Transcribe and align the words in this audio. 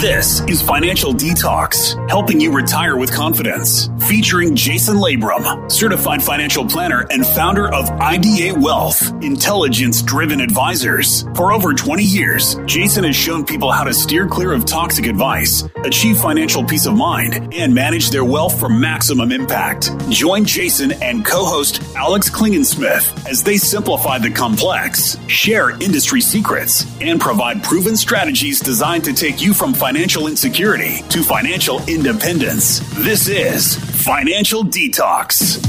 This 0.00 0.40
is 0.40 0.60
Financial 0.60 1.14
Detox, 1.14 1.96
helping 2.10 2.38
you 2.38 2.52
retire 2.52 2.98
with 2.98 3.10
confidence. 3.10 3.88
Featuring 4.06 4.54
Jason 4.54 4.96
Labrum, 4.96 5.72
certified 5.72 6.22
financial 6.22 6.66
planner 6.66 7.06
and 7.08 7.26
founder 7.26 7.72
of 7.72 7.88
IDA 7.92 8.60
Wealth, 8.60 9.10
intelligence 9.22 10.02
driven 10.02 10.42
advisors. 10.42 11.22
For 11.34 11.50
over 11.50 11.72
20 11.72 12.04
years, 12.04 12.56
Jason 12.66 13.04
has 13.04 13.16
shown 13.16 13.46
people 13.46 13.72
how 13.72 13.84
to 13.84 13.94
steer 13.94 14.26
clear 14.28 14.52
of 14.52 14.66
toxic 14.66 15.06
advice, 15.06 15.64
achieve 15.82 16.18
financial 16.18 16.62
peace 16.62 16.84
of 16.84 16.94
mind, 16.94 17.54
and 17.54 17.74
manage 17.74 18.10
their 18.10 18.24
wealth 18.24 18.60
for 18.60 18.68
maximum 18.68 19.32
impact. 19.32 19.90
Join 20.10 20.44
Jason 20.44 20.92
and 21.02 21.24
co 21.24 21.42
host 21.42 21.82
Alex 21.96 22.28
Klingensmith 22.28 23.26
as 23.26 23.42
they 23.42 23.56
simplify 23.56 24.18
the 24.18 24.30
complex, 24.30 25.16
share 25.26 25.70
industry 25.82 26.20
secrets, 26.20 26.84
and 27.00 27.18
provide 27.18 27.64
proven 27.64 27.96
strategies 27.96 28.60
designed 28.60 29.04
to 29.04 29.14
take 29.14 29.40
you 29.40 29.54
from 29.54 29.72
financial 29.86 30.26
insecurity 30.26 31.00
to 31.08 31.22
financial 31.22 31.80
independence. 31.88 32.80
This 33.04 33.28
is 33.28 33.76
Financial 34.04 34.64
Detox. 34.64 35.64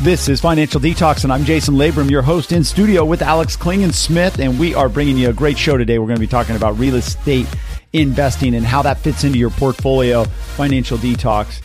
This 0.00 0.28
is 0.28 0.40
Financial 0.40 0.80
Detox, 0.80 1.22
and 1.22 1.32
I'm 1.32 1.44
Jason 1.44 1.76
Labrum, 1.76 2.10
your 2.10 2.22
host 2.22 2.50
in 2.50 2.64
studio 2.64 3.04
with 3.04 3.22
Alex 3.22 3.56
Klingensmith, 3.56 3.84
and 3.84 3.94
Smith 3.94 4.38
and 4.40 4.58
we 4.58 4.74
are 4.74 4.88
bringing 4.88 5.16
you 5.16 5.30
a 5.30 5.32
great 5.32 5.56
show 5.56 5.76
today. 5.76 6.00
We're 6.00 6.08
going 6.08 6.16
to 6.16 6.20
be 6.20 6.26
talking 6.26 6.56
about 6.56 6.80
real 6.80 6.96
estate 6.96 7.46
investing 7.92 8.56
and 8.56 8.66
how 8.66 8.82
that 8.82 8.98
fits 8.98 9.22
into 9.22 9.38
your 9.38 9.50
portfolio. 9.50 10.24
Financial 10.24 10.98
Detox. 10.98 11.60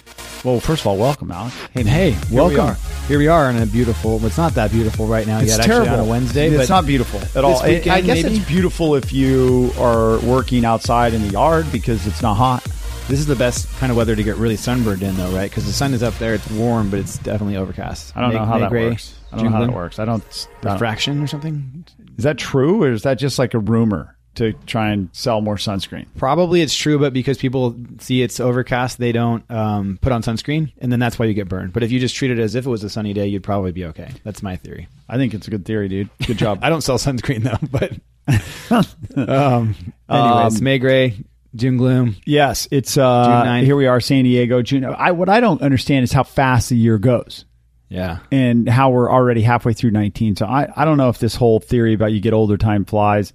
Well, 0.45 0.59
first 0.59 0.81
of 0.81 0.87
all, 0.87 0.97
welcome, 0.97 1.31
Alex. 1.31 1.55
Hey, 1.71 1.81
hey, 1.85 2.11
Here 2.11 2.21
we 2.29 2.35
welcome. 2.35 2.75
Here 3.07 3.19
we 3.19 3.27
are 3.27 3.49
on 3.49 3.57
a 3.57 3.67
beautiful. 3.67 4.17
Well, 4.17 4.25
it's 4.27 4.37
not 4.37 4.55
that 4.55 4.71
beautiful 4.71 5.05
right 5.05 5.27
now 5.27 5.37
It's 5.39 5.55
yet. 5.55 5.63
terrible 5.63 5.89
Actually, 5.89 5.99
on 6.01 6.07
a 6.07 6.09
Wednesday, 6.09 6.47
It's 6.49 6.69
not 6.69 6.87
beautiful 6.87 7.19
at 7.35 7.45
all. 7.45 7.57
I- 7.61 7.67
I 7.87 8.01
guess 8.01 8.23
maybe? 8.23 8.37
it's 8.37 8.47
beautiful 8.47 8.95
if 8.95 9.13
you 9.13 9.71
are 9.77 10.17
working 10.21 10.65
outside 10.65 11.13
in 11.13 11.21
the 11.21 11.27
yard 11.27 11.67
because 11.71 12.07
it's 12.07 12.21
not 12.23 12.33
hot. 12.35 12.63
this 13.07 13.19
is 13.19 13.27
the 13.27 13.35
best 13.35 13.67
kind 13.77 13.91
of 13.91 13.97
weather 13.97 14.15
to 14.15 14.23
get 14.23 14.35
really 14.37 14.55
sunburned 14.55 15.03
in, 15.03 15.15
though, 15.17 15.29
right? 15.29 15.51
Because 15.51 15.67
the 15.67 15.71
sun 15.71 15.93
is 15.93 16.01
up 16.01 16.17
there, 16.17 16.33
it's 16.33 16.49
warm, 16.49 16.89
but 16.89 16.97
it's 16.97 17.19
definitely 17.19 17.55
overcast. 17.55 18.11
I 18.15 18.21
don't 18.21 18.31
May- 18.33 18.39
know 18.39 18.45
how 18.45 18.57
that 18.57 18.71
gray, 18.71 18.89
works. 18.89 19.13
I 19.31 19.35
don't 19.35 19.45
know 19.45 19.51
how 19.51 19.59
that 19.67 19.71
works. 19.75 19.99
I 19.99 20.05
don't- 20.05 20.47
Refraction 20.63 21.21
or 21.21 21.27
something. 21.27 21.85
Is 22.17 22.23
that 22.23 22.39
true, 22.39 22.81
or 22.83 22.91
is 22.91 23.03
that 23.03 23.19
just 23.19 23.37
like 23.37 23.53
a 23.53 23.59
rumor 23.59 24.14
to 24.35 24.53
try 24.65 24.91
and 24.91 25.09
sell 25.13 25.41
more 25.41 25.55
sunscreen? 25.57 26.05
Probably 26.17 26.61
it's 26.61 26.75
true, 26.75 26.97
but 26.99 27.13
because 27.13 27.37
people 27.37 27.75
see 27.99 28.21
it's 28.21 28.39
overcast, 28.39 28.97
they 28.97 29.11
don't 29.11 29.49
um, 29.51 29.97
put 30.01 30.11
on 30.11 30.21
sunscreen, 30.21 30.71
and 30.79 30.91
then 30.91 30.99
that's 30.99 31.17
why 31.19 31.25
you 31.25 31.33
get 31.33 31.49
burned. 31.49 31.73
But 31.73 31.83
if 31.83 31.91
you 31.91 31.99
just 31.99 32.15
treat 32.15 32.31
it 32.31 32.39
as 32.39 32.55
if 32.55 32.65
it 32.65 32.69
was 32.69 32.83
a 32.83 32.89
sunny 32.89 33.13
day, 33.13 33.27
you'd 33.27 33.43
probably 33.43 33.71
be 33.71 33.85
okay. 33.85 34.09
That's 34.23 34.41
my 34.43 34.55
theory. 34.55 34.87
I 35.09 35.17
think 35.17 35.33
it's 35.33 35.47
a 35.47 35.51
good 35.51 35.65
theory, 35.65 35.87
dude. 35.89 36.09
Good 36.25 36.37
job. 36.37 36.59
I 36.63 36.69
don't 36.69 36.81
sell 36.81 36.97
sunscreen 36.97 37.43
though, 37.43 37.67
but 37.71 37.91
um, 39.17 39.75
anyways, 40.09 40.57
Um, 40.57 40.63
May 40.63 40.79
gray, 40.79 41.15
June 41.55 41.77
gloom. 41.77 42.15
Yes, 42.25 42.67
it's 42.71 42.97
uh, 42.97 43.23
June 43.25 43.51
9th. 43.61 43.63
here 43.65 43.75
we 43.75 43.87
are, 43.87 43.99
San 43.99 44.23
Diego, 44.23 44.61
June. 44.61 44.83
I 44.85 45.11
what 45.11 45.29
I 45.29 45.39
don't 45.39 45.61
understand 45.61 46.03
is 46.03 46.11
how 46.11 46.23
fast 46.23 46.69
the 46.69 46.75
year 46.77 46.97
goes, 46.97 47.45
Yeah, 47.89 48.19
and 48.31 48.67
how 48.67 48.89
we're 48.89 49.11
already 49.11 49.41
halfway 49.41 49.73
through 49.73 49.91
nineteen. 49.91 50.35
So 50.35 50.45
I, 50.47 50.67
I 50.75 50.85
don't 50.85 50.97
know 50.97 51.09
if 51.09 51.19
this 51.19 51.35
whole 51.35 51.59
theory 51.59 51.93
about 51.93 52.11
you 52.13 52.19
get 52.19 52.33
older, 52.33 52.57
time 52.57 52.83
flies. 52.85 53.31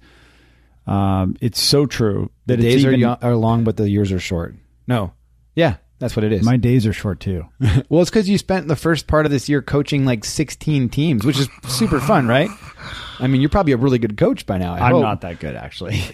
Um, 0.87 1.35
it's 1.41 1.61
so 1.61 1.85
true 1.85 2.31
that 2.47 2.57
the 2.59 2.65
it's 2.67 2.75
days 2.75 2.85
are, 2.85 2.89
even, 2.89 2.99
yo- 3.01 3.17
are 3.21 3.35
long, 3.35 3.63
but 3.63 3.77
the 3.77 3.89
years 3.89 4.11
are 4.11 4.19
short. 4.19 4.55
No, 4.87 5.13
yeah, 5.55 5.77
that's 6.01 6.15
what 6.15 6.25
it 6.25 6.33
is. 6.33 6.43
my 6.43 6.57
days 6.57 6.85
are 6.85 6.91
short 6.93 7.19
too. 7.21 7.45
well, 7.89 8.01
it's 8.01 8.09
because 8.09 8.27
you 8.27 8.37
spent 8.37 8.67
the 8.67 8.75
first 8.75 9.07
part 9.07 9.25
of 9.25 9.31
this 9.31 9.47
year 9.47 9.61
coaching 9.61 10.03
like 10.03 10.25
16 10.25 10.89
teams, 10.89 11.23
which 11.25 11.39
is 11.39 11.47
super 11.67 11.99
fun, 12.01 12.27
right? 12.27 12.49
I 13.19 13.27
mean, 13.27 13.39
you're 13.39 13.51
probably 13.51 13.73
a 13.73 13.77
really 13.77 13.99
good 13.99 14.17
coach 14.17 14.47
by 14.47 14.57
now. 14.57 14.73
I 14.73 14.87
I'm 14.87 14.93
hope. 14.93 15.03
not 15.03 15.21
that 15.21 15.39
good 15.39 15.55
actually. 15.55 16.01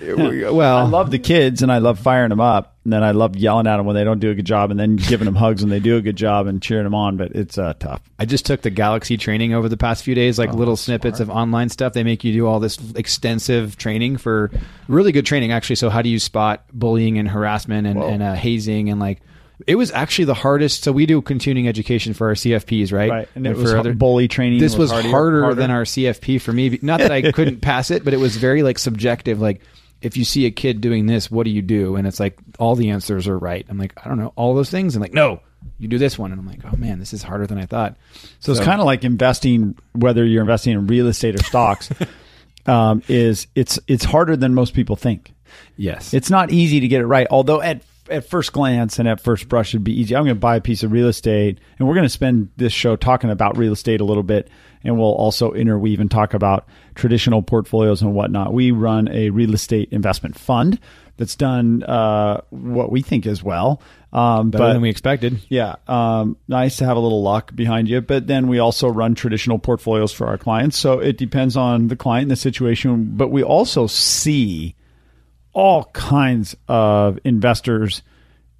Well, 0.52 0.78
I 0.86 0.90
love 0.90 1.10
the 1.10 1.20
kids 1.20 1.62
and 1.62 1.72
I 1.72 1.78
love 1.78 2.00
firing 2.00 2.30
them 2.30 2.42
up, 2.42 2.76
and 2.84 2.92
then 2.92 3.02
I 3.02 3.12
love 3.12 3.36
yelling 3.38 3.66
at 3.66 3.78
them 3.78 3.86
when 3.86 3.96
they 3.96 4.04
don't 4.04 4.20
do 4.20 4.30
a 4.30 4.36
good 4.36 4.46
job, 4.46 4.72
and 4.72 4.80
then 4.80 4.98
giving 4.98 5.26
them 5.26 5.36
hugs 5.36 5.62
when 5.62 5.70
they 5.70 5.80
do 5.80 5.96
a 5.98 6.02
good 6.02 6.18
job 6.18 6.48
and 6.48 6.62
cheering 6.62 6.84
them 6.84 6.94
on. 6.96 7.16
But 7.16 7.32
it's 7.32 7.58
uh, 7.58 7.74
tough. 7.80 8.02
I 8.20 8.26
just 8.26 8.46
took 8.46 8.62
the 8.62 8.70
Galaxy 8.70 9.16
training 9.16 9.54
over 9.54 9.70
the 9.70 9.78
past 9.78 10.04
few 10.04 10.16
days, 10.16 10.38
Oh, 10.38 10.44
like 10.44 10.54
little 10.54 10.76
snippets 10.76 11.20
of 11.22 11.30
online 11.30 11.70
stuff. 11.70 11.94
They 11.94 12.04
make 12.04 12.26
you 12.26 12.34
do 12.34 12.46
all 12.46 12.60
this 12.60 12.78
extensive 12.96 13.78
training 13.78 14.18
for 14.18 14.52
really 14.90 15.12
good 15.14 15.26
training, 15.26 15.52
actually. 15.54 15.78
So, 15.78 15.90
how 15.90 16.02
do 16.02 16.10
you 16.10 16.20
spot 16.20 16.66
bullying 16.74 17.18
and 17.18 17.28
harassment 17.30 17.88
and, 17.88 18.02
and 18.02 18.22
uh, 18.22 18.34
hazing 18.34 18.90
and 18.90 19.00
like. 19.00 19.22
It 19.66 19.76
was 19.76 19.92
actually 19.92 20.26
the 20.26 20.34
hardest. 20.36 20.84
So 20.84 20.92
we 20.92 21.06
do 21.08 21.22
continuing 21.22 21.68
education 21.68 22.14
for 22.14 22.28
our 22.28 22.36
CFPs, 22.36 22.92
right? 22.94 23.10
Right, 23.10 23.30
and 23.34 23.48
it 23.48 23.56
for 23.56 23.62
was 23.62 23.74
other- 23.74 23.94
bully 23.94 24.28
training. 24.28 24.60
this 24.60 24.76
was 24.78 24.92
harder- 24.92 25.10
harder, 25.42 25.56
than 25.56 25.72
our 25.72 25.84
CFP 25.84 26.40
for 26.42 26.54
me. 26.54 26.78
Not 26.82 27.00
that 27.00 27.12
I 27.12 27.32
couldn't 27.32 27.62
pass 27.62 27.90
it, 27.90 28.04
but 28.06 28.14
it 28.14 28.18
was 28.18 28.38
very 28.38 28.62
like 28.62 28.78
subjective. 28.78 29.42
Like 29.42 29.62
if 30.02 30.16
you 30.16 30.26
see 30.26 30.46
a 30.46 30.52
kid 30.52 30.80
doing 30.80 31.08
this, 31.08 31.32
what 31.32 31.44
do 31.46 31.50
you 31.50 31.64
do? 31.64 31.96
And 31.96 32.06
it's 32.06 32.20
like 32.20 32.38
all 32.60 32.76
the 32.76 32.92
answers 32.92 33.28
are 33.28 33.38
right. 33.38 33.66
I'm 33.68 33.80
like, 33.80 33.94
I 34.04 34.08
don't 34.08 34.20
know 34.20 34.32
all 34.36 34.54
those 34.54 34.70
things. 34.70 34.96
And 34.96 35.02
like, 35.02 35.14
no, 35.14 35.40
you 35.80 35.88
do 35.88 35.98
this 35.98 36.20
one. 36.20 36.32
And 36.32 36.40
I'm 36.40 36.46
like, 36.48 36.60
oh 36.72 36.76
man, 36.78 37.00
this 37.00 37.14
is 37.14 37.24
harder 37.24 37.48
than 37.48 37.58
I 37.58 37.66
thought. 37.66 37.98
So 38.40 38.52
it's 38.52 38.62
kind 38.62 38.80
of 38.80 38.86
like 38.86 39.04
investing, 39.04 39.76
whether 39.94 40.24
you're 40.24 40.42
investing 40.42 40.74
in 40.74 40.86
real 40.86 41.08
estate 41.08 41.34
or 41.34 41.44
stocks, 41.44 41.90
um, 42.68 43.02
is 43.08 43.48
it's 43.56 43.80
it's 43.88 44.04
harder 44.06 44.36
than 44.36 44.54
most 44.54 44.76
people 44.76 44.96
think. 44.96 45.34
Yes, 45.78 46.14
It's 46.14 46.30
not 46.30 46.52
easy 46.52 46.80
to 46.82 46.88
get 46.88 47.02
it 47.02 47.06
right. 47.08 47.26
Although 47.32 47.62
at 47.62 47.82
at 48.10 48.30
first 48.30 48.54
glance 48.54 49.00
and 49.00 49.08
at 49.08 49.22
first 49.22 49.50
brush 49.50 49.70
it'd 49.70 49.84
be 49.84 50.00
easy. 50.00 50.16
I'm 50.16 50.24
going 50.24 50.36
to 50.36 50.40
buy 50.40 50.56
a 50.56 50.62
piece 50.62 50.84
of 50.84 50.92
real 50.92 51.08
estate, 51.08 51.60
and 51.78 51.88
we're 51.88 51.96
going 51.96 52.06
to 52.06 52.10
spend 52.10 52.50
this 52.58 52.74
show 52.74 52.96
talking 52.96 53.30
about 53.30 53.58
real 53.58 53.74
estate 53.74 54.02
a 54.02 54.06
little 54.06 54.24
bit, 54.24 54.50
and 54.84 54.98
we'll 54.98 55.14
also 55.14 55.52
interweave 55.52 56.00
and 56.00 56.10
talk 56.10 56.34
about 56.34 56.68
traditional 56.96 57.42
portfolios 57.42 58.02
and 58.02 58.14
whatnot. 58.14 58.54
We 58.54 58.72
run 58.72 59.08
a 59.10 59.30
real 59.30 59.54
estate 59.54 59.90
investment 59.92 60.38
fund 60.38 60.80
that's 61.18 61.36
done 61.36 61.84
uh, 61.84 62.42
what 62.50 62.92
we 62.92 63.02
think 63.02 63.26
is 63.26 63.44
well. 63.44 63.82
Um, 64.14 64.52
better 64.52 64.64
but 64.64 64.74
than 64.74 64.82
we 64.82 64.90
expected. 64.90 65.42
yeah, 65.50 65.76
um, 65.88 66.38
nice 66.48 66.78
to 66.78 66.86
have 66.86 66.96
a 66.96 67.00
little 67.00 67.22
luck 67.22 67.54
behind 67.54 67.90
you. 67.90 68.02
But 68.02 68.28
then 68.28 68.48
we 68.48 68.60
also 68.60 68.88
run 68.88 69.16
traditional 69.16 69.60
portfolios 69.60 70.14
for 70.14 70.28
our 70.28 70.38
clients. 70.38 70.78
So 70.78 71.00
it 71.00 71.18
depends 71.18 71.58
on 71.58 71.88
the 71.88 71.96
client 71.96 72.24
and 72.24 72.32
the 72.32 72.38
situation. 72.38 73.18
But 73.18 73.30
we 73.30 73.44
also 73.44 73.86
see 73.86 74.76
all 75.58 75.86
kinds 75.86 76.56
of 76.68 77.18
investors 77.24 78.04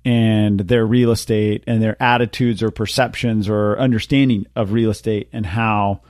and 0.04 0.62
their 0.62 0.84
real 0.84 1.12
estate 1.12 1.64
and 1.68 1.80
their 1.80 1.96
attitudes 2.02 2.64
or 2.64 2.72
perceptions 2.72 3.48
or 3.48 3.78
understanding 3.78 4.48
of 4.56 4.72
real 4.72 4.90
estate 4.90 5.30
and 5.32 5.46
how 5.46 6.02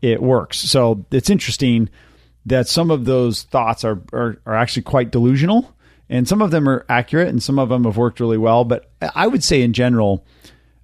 it 0.00 0.22
works. 0.22 0.56
So 0.56 1.04
it's 1.10 1.28
interesting 1.28 1.90
that 2.46 2.68
some 2.68 2.90
of 2.90 3.04
those 3.04 3.42
thoughts 3.42 3.84
are, 3.84 4.00
are, 4.14 4.40
are 4.46 4.54
actually 4.54 4.84
quite 4.84 5.10
delusional 5.10 5.76
and 6.08 6.26
some 6.26 6.40
of 6.40 6.50
them 6.50 6.66
are 6.70 6.86
accurate 6.88 7.28
and 7.28 7.42
some 7.42 7.58
of 7.58 7.68
them 7.68 7.84
have 7.84 7.98
worked 7.98 8.18
really 8.18 8.38
well. 8.38 8.64
But 8.64 8.90
I 9.14 9.26
would 9.26 9.44
say 9.44 9.60
in 9.60 9.74
general, 9.74 10.24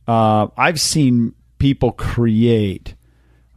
uh, 0.07 0.49
I've 0.55 0.83
seen 0.83 1.33
people 1.57 1.93
create 1.93 2.95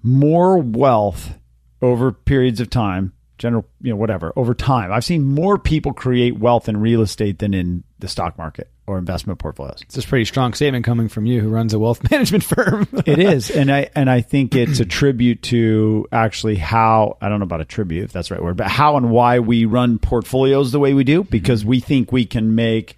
more 0.01 0.59
wealth 0.59 1.33
over 1.81 2.13
periods 2.13 2.61
of 2.61 2.69
time, 2.69 3.11
general, 3.39 3.65
you 3.81 3.89
know, 3.89 3.95
whatever, 3.95 4.31
over 4.35 4.53
time. 4.53 4.91
I've 4.91 5.03
seen 5.03 5.23
more 5.23 5.57
people 5.57 5.93
create 5.93 6.37
wealth 6.37 6.69
in 6.69 6.77
real 6.77 7.01
estate 7.01 7.39
than 7.39 7.53
in 7.53 7.83
the 7.97 8.07
stock 8.07 8.37
market 8.37 8.69
or 8.85 8.97
investment 8.97 9.39
portfolios. 9.39 9.81
It's 9.83 9.97
a 9.97 10.07
pretty 10.07 10.25
strong 10.25 10.53
statement 10.53 10.85
coming 10.85 11.09
from 11.09 11.25
you, 11.25 11.41
who 11.41 11.49
runs 11.49 11.73
a 11.73 11.79
wealth 11.79 11.99
management 12.11 12.43
firm. 12.43 12.87
It 13.05 13.19
is, 13.19 13.49
and 13.49 13.71
I 13.71 13.89
and 13.95 14.09
I 14.09 14.21
think 14.21 14.55
it's 14.55 14.79
a 14.79 14.85
tribute 14.85 15.41
to 15.43 16.07
actually 16.11 16.55
how 16.55 17.17
I 17.21 17.29
don't 17.29 17.39
know 17.39 17.45
about 17.45 17.61
a 17.61 17.65
tribute 17.65 18.03
if 18.03 18.11
that's 18.11 18.29
the 18.29 18.35
right 18.35 18.43
word, 18.43 18.57
but 18.57 18.67
how 18.67 18.97
and 18.97 19.09
why 19.09 19.39
we 19.39 19.65
run 19.65 19.97
portfolios 19.97 20.71
the 20.71 20.79
way 20.79 20.93
we 20.93 21.03
do 21.03 21.21
mm-hmm. 21.21 21.31
because 21.31 21.65
we 21.65 21.79
think 21.79 22.11
we 22.11 22.25
can 22.25 22.53
make 22.53 22.97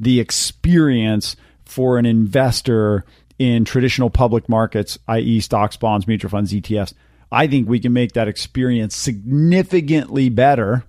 the 0.00 0.20
experience 0.20 1.36
for 1.64 1.98
an 1.98 2.06
investor 2.06 3.04
in 3.38 3.64
traditional 3.64 4.10
public 4.10 4.48
markets, 4.48 4.98
i.e., 5.08 5.40
stocks, 5.40 5.76
bonds, 5.76 6.06
mutual 6.06 6.30
funds, 6.30 6.52
ETFs. 6.52 6.92
I 7.32 7.46
think 7.46 7.68
we 7.68 7.80
can 7.80 7.92
make 7.92 8.12
that 8.12 8.28
experience 8.28 8.94
significantly 8.94 10.28
better 10.28 10.84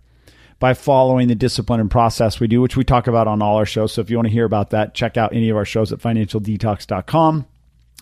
by 0.59 0.73
following 0.73 1.27
the 1.27 1.35
discipline 1.35 1.79
and 1.79 1.89
process 1.89 2.39
we 2.39 2.47
do, 2.47 2.62
which 2.62 2.77
we 2.77 2.83
talk 2.83 3.07
about 3.07 3.27
on 3.27 3.41
all 3.41 3.56
our 3.56 3.65
shows. 3.65 3.94
So 3.94 4.01
if 4.01 4.09
you 4.09 4.18
want 4.18 4.27
to 4.27 4.33
hear 4.33 4.45
about 4.45 4.69
that, 4.71 4.94
check 4.94 5.18
out 5.18 5.33
any 5.33 5.50
of 5.50 5.57
our 5.57 5.65
shows 5.65 5.91
at 5.91 6.00
financialdetox.com. 6.00 7.45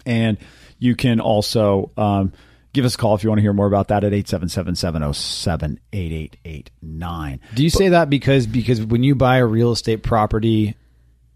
And 0.06 0.38
you 0.80 0.96
can 0.96 1.20
also 1.20 1.92
um, 1.98 2.34
give 2.74 2.86
us 2.86 2.96
a 2.96 2.98
call 2.98 3.16
if 3.16 3.24
you 3.24 3.30
want 3.30 3.38
to 3.38 3.44
hear 3.44 3.54
more 3.54 3.68
about 3.68 3.90
that 3.90 4.04
at 4.04 4.14
877 4.14 4.76
707 4.76 5.80
8889. 5.94 7.40
Do 7.54 7.64
you 7.64 7.70
say 7.70 7.90
that 7.90 8.10
because 8.10 8.48
because 8.48 8.82
when 8.82 9.04
you 9.04 9.16
buy 9.16 9.38
a 9.38 9.46
real 9.46 9.72
estate 9.72 10.04
property 10.04 10.76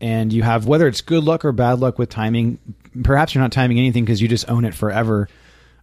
and 0.01 0.33
you 0.33 0.43
have 0.43 0.65
whether 0.65 0.87
it's 0.87 1.01
good 1.01 1.23
luck 1.23 1.45
or 1.45 1.51
bad 1.51 1.79
luck 1.79 1.99
with 1.99 2.09
timing, 2.09 2.57
perhaps 3.03 3.35
you're 3.35 3.43
not 3.43 3.51
timing 3.51 3.77
anything 3.77 4.05
because 4.05 4.21
you 4.21 4.27
just 4.27 4.49
own 4.49 4.65
it 4.65 4.73
forever. 4.73 5.29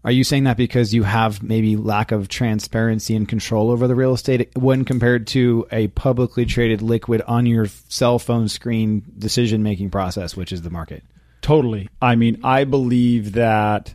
Are 0.05 0.11
you 0.11 0.25
saying 0.25 0.45
that 0.45 0.57
because 0.57 0.93
you 0.93 1.05
have 1.05 1.43
maybe 1.43 1.77
lack 1.77 2.11
of 2.11 2.29
transparency 2.29 3.15
and 3.15 3.29
control 3.29 3.71
over 3.71 3.87
the 3.87 3.95
real 3.95 4.15
estate 4.15 4.51
when 4.57 4.85
compared 4.85 5.29
to 5.29 5.67
a 5.71 5.89
publicly 5.89 6.45
traded 6.45 6.83
liquid 6.83 7.23
on 7.23 7.47
your 7.47 7.67
cell 7.89 8.19
phone 8.19 8.49
screen 8.49 9.05
decision 9.17 9.63
making 9.63 9.91
process, 9.91 10.37
which 10.37 10.53
is 10.53 10.63
the 10.63 10.71
market? 10.71 11.05
Totally. 11.41 11.89
I 12.01 12.17
mean, 12.17 12.41
I 12.43 12.65
believe 12.65 13.33
that 13.33 13.95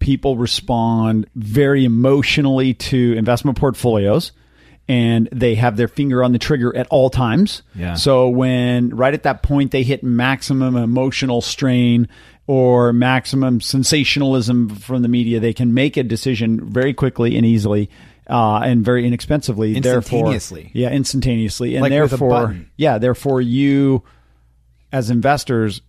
people 0.00 0.36
respond 0.36 1.26
very 1.34 1.84
emotionally 1.84 2.74
to 2.74 3.14
investment 3.14 3.58
portfolios 3.58 4.32
and 4.86 5.28
they 5.32 5.54
have 5.54 5.76
their 5.76 5.88
finger 5.88 6.24
on 6.24 6.32
the 6.32 6.38
trigger 6.38 6.74
at 6.74 6.86
all 6.88 7.10
times. 7.10 7.62
Yeah. 7.74 7.94
So 7.94 8.28
when 8.28 8.90
right 8.90 9.12
at 9.12 9.24
that 9.24 9.42
point 9.42 9.70
they 9.70 9.82
hit 9.82 10.02
maximum 10.02 10.76
emotional 10.76 11.40
strain 11.40 12.08
or 12.48 12.94
maximum 12.94 13.60
sensationalism 13.60 14.70
from 14.70 15.02
the 15.02 15.08
media, 15.08 15.38
they 15.38 15.52
can 15.52 15.74
make 15.74 15.98
a 15.98 16.02
decision 16.02 16.58
very 16.64 16.94
quickly 16.94 17.36
and 17.36 17.46
easily. 17.46 17.88
Uh, 18.28 18.60
and 18.62 18.84
very 18.84 19.06
inexpensively, 19.06 19.74
Instantaneously. 19.74 20.64
Therefore, 20.64 20.78
yeah, 20.78 20.90
instantaneously, 20.90 21.76
and 21.76 21.82
Like 21.82 21.88
therefore, 21.88 22.58
yeah, 22.76 22.98
therefore, 22.98 23.40
you 23.40 24.02
as 24.92 25.08
investors 25.08 25.80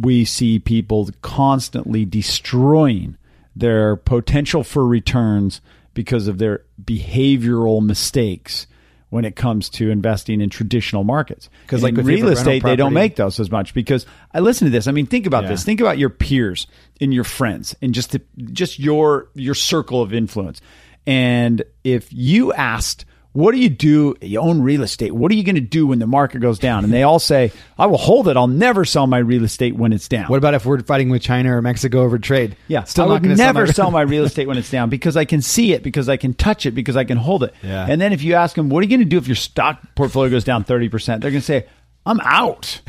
we 0.00 0.24
see 0.24 0.60
people 0.60 1.10
constantly 1.22 2.04
destroying 2.04 3.16
their 3.56 3.96
potential 3.96 4.62
for 4.62 4.86
returns 4.86 5.60
because 5.92 6.28
of 6.28 6.38
their 6.38 6.62
behavioral 6.80 7.84
mistakes 7.84 8.68
when 9.10 9.24
it 9.24 9.36
comes 9.36 9.68
to 9.70 9.90
investing 9.90 10.40
in 10.40 10.50
traditional 10.50 11.02
markets. 11.04 11.48
Because 11.62 11.82
like 11.82 11.96
real 11.96 12.28
estate, 12.28 12.62
they 12.62 12.76
don't 12.76 12.92
make 12.92 13.16
those 13.16 13.40
as 13.40 13.50
much 13.50 13.72
because 13.74 14.04
I 14.34 14.40
listen 14.40 14.66
to 14.66 14.70
this. 14.70 14.86
I 14.86 14.92
mean, 14.92 15.06
think 15.06 15.26
about 15.26 15.44
Yeah. 15.44 15.50
this. 15.50 15.64
Think 15.64 15.80
about 15.80 15.96
your 15.98 16.10
peers 16.10 16.66
and 17.00 17.14
your 17.14 17.24
friends 17.24 17.74
and 17.80 17.94
just 17.94 18.12
the, 18.12 18.20
just 18.52 18.78
your 18.78 19.28
your 19.34 19.54
circle 19.54 20.02
of 20.02 20.12
influence. 20.12 20.60
And 21.06 21.62
if 21.84 22.12
you 22.12 22.52
asked 22.52 23.06
what 23.38 23.52
do 23.52 23.58
you 23.58 23.68
do? 23.68 24.16
You 24.20 24.40
own 24.40 24.62
real 24.62 24.82
estate. 24.82 25.14
What 25.14 25.30
are 25.30 25.36
you 25.36 25.44
going 25.44 25.54
to 25.54 25.60
do 25.60 25.86
when 25.86 26.00
the 26.00 26.08
market 26.08 26.40
goes 26.40 26.58
down? 26.58 26.82
And 26.82 26.92
they 26.92 27.04
all 27.04 27.20
say, 27.20 27.52
I 27.78 27.86
will 27.86 27.96
hold 27.96 28.26
it. 28.26 28.36
I'll 28.36 28.48
never 28.48 28.84
sell 28.84 29.06
my 29.06 29.18
real 29.18 29.44
estate 29.44 29.76
when 29.76 29.92
it's 29.92 30.08
down. 30.08 30.26
What 30.26 30.38
about 30.38 30.54
if 30.54 30.66
we're 30.66 30.80
fighting 30.80 31.08
with 31.08 31.22
China 31.22 31.56
or 31.56 31.62
Mexico 31.62 32.00
over 32.00 32.18
trade? 32.18 32.56
Yeah, 32.66 32.82
still 32.82 33.04
I 33.04 33.08
not 33.10 33.22
going 33.22 33.36
to 33.36 33.40
never 33.40 33.66
sell 33.66 33.74
sell 33.74 33.90
my 33.92 34.00
real 34.00 34.24
estate 34.26 34.48
when 34.48 34.58
it's 34.58 34.72
down 34.72 34.90
because 34.90 35.16
I 35.16 35.24
can 35.24 35.40
see 35.40 35.72
it, 35.72 35.84
because 35.84 36.08
I 36.08 36.16
can 36.16 36.34
touch 36.34 36.66
it, 36.66 36.72
because 36.72 36.96
I 36.96 37.04
can 37.04 37.16
hold 37.16 37.44
it. 37.44 37.54
Yeah. 37.62 37.86
And 37.88 38.00
then 38.00 38.12
if 38.12 38.24
you 38.24 38.34
ask 38.34 38.56
them, 38.56 38.70
what 38.70 38.80
are 38.80 38.82
you 38.82 38.90
going 38.90 39.00
to 39.00 39.04
do 39.04 39.18
if 39.18 39.28
your 39.28 39.36
stock 39.36 39.82
portfolio 39.94 40.32
goes 40.32 40.42
down 40.42 40.64
thirty 40.64 40.88
percent? 40.88 41.22
They're 41.22 41.30
going 41.30 41.40
to 41.40 41.46
say, 41.46 41.68
I'm 42.08 42.20
out. 42.20 42.80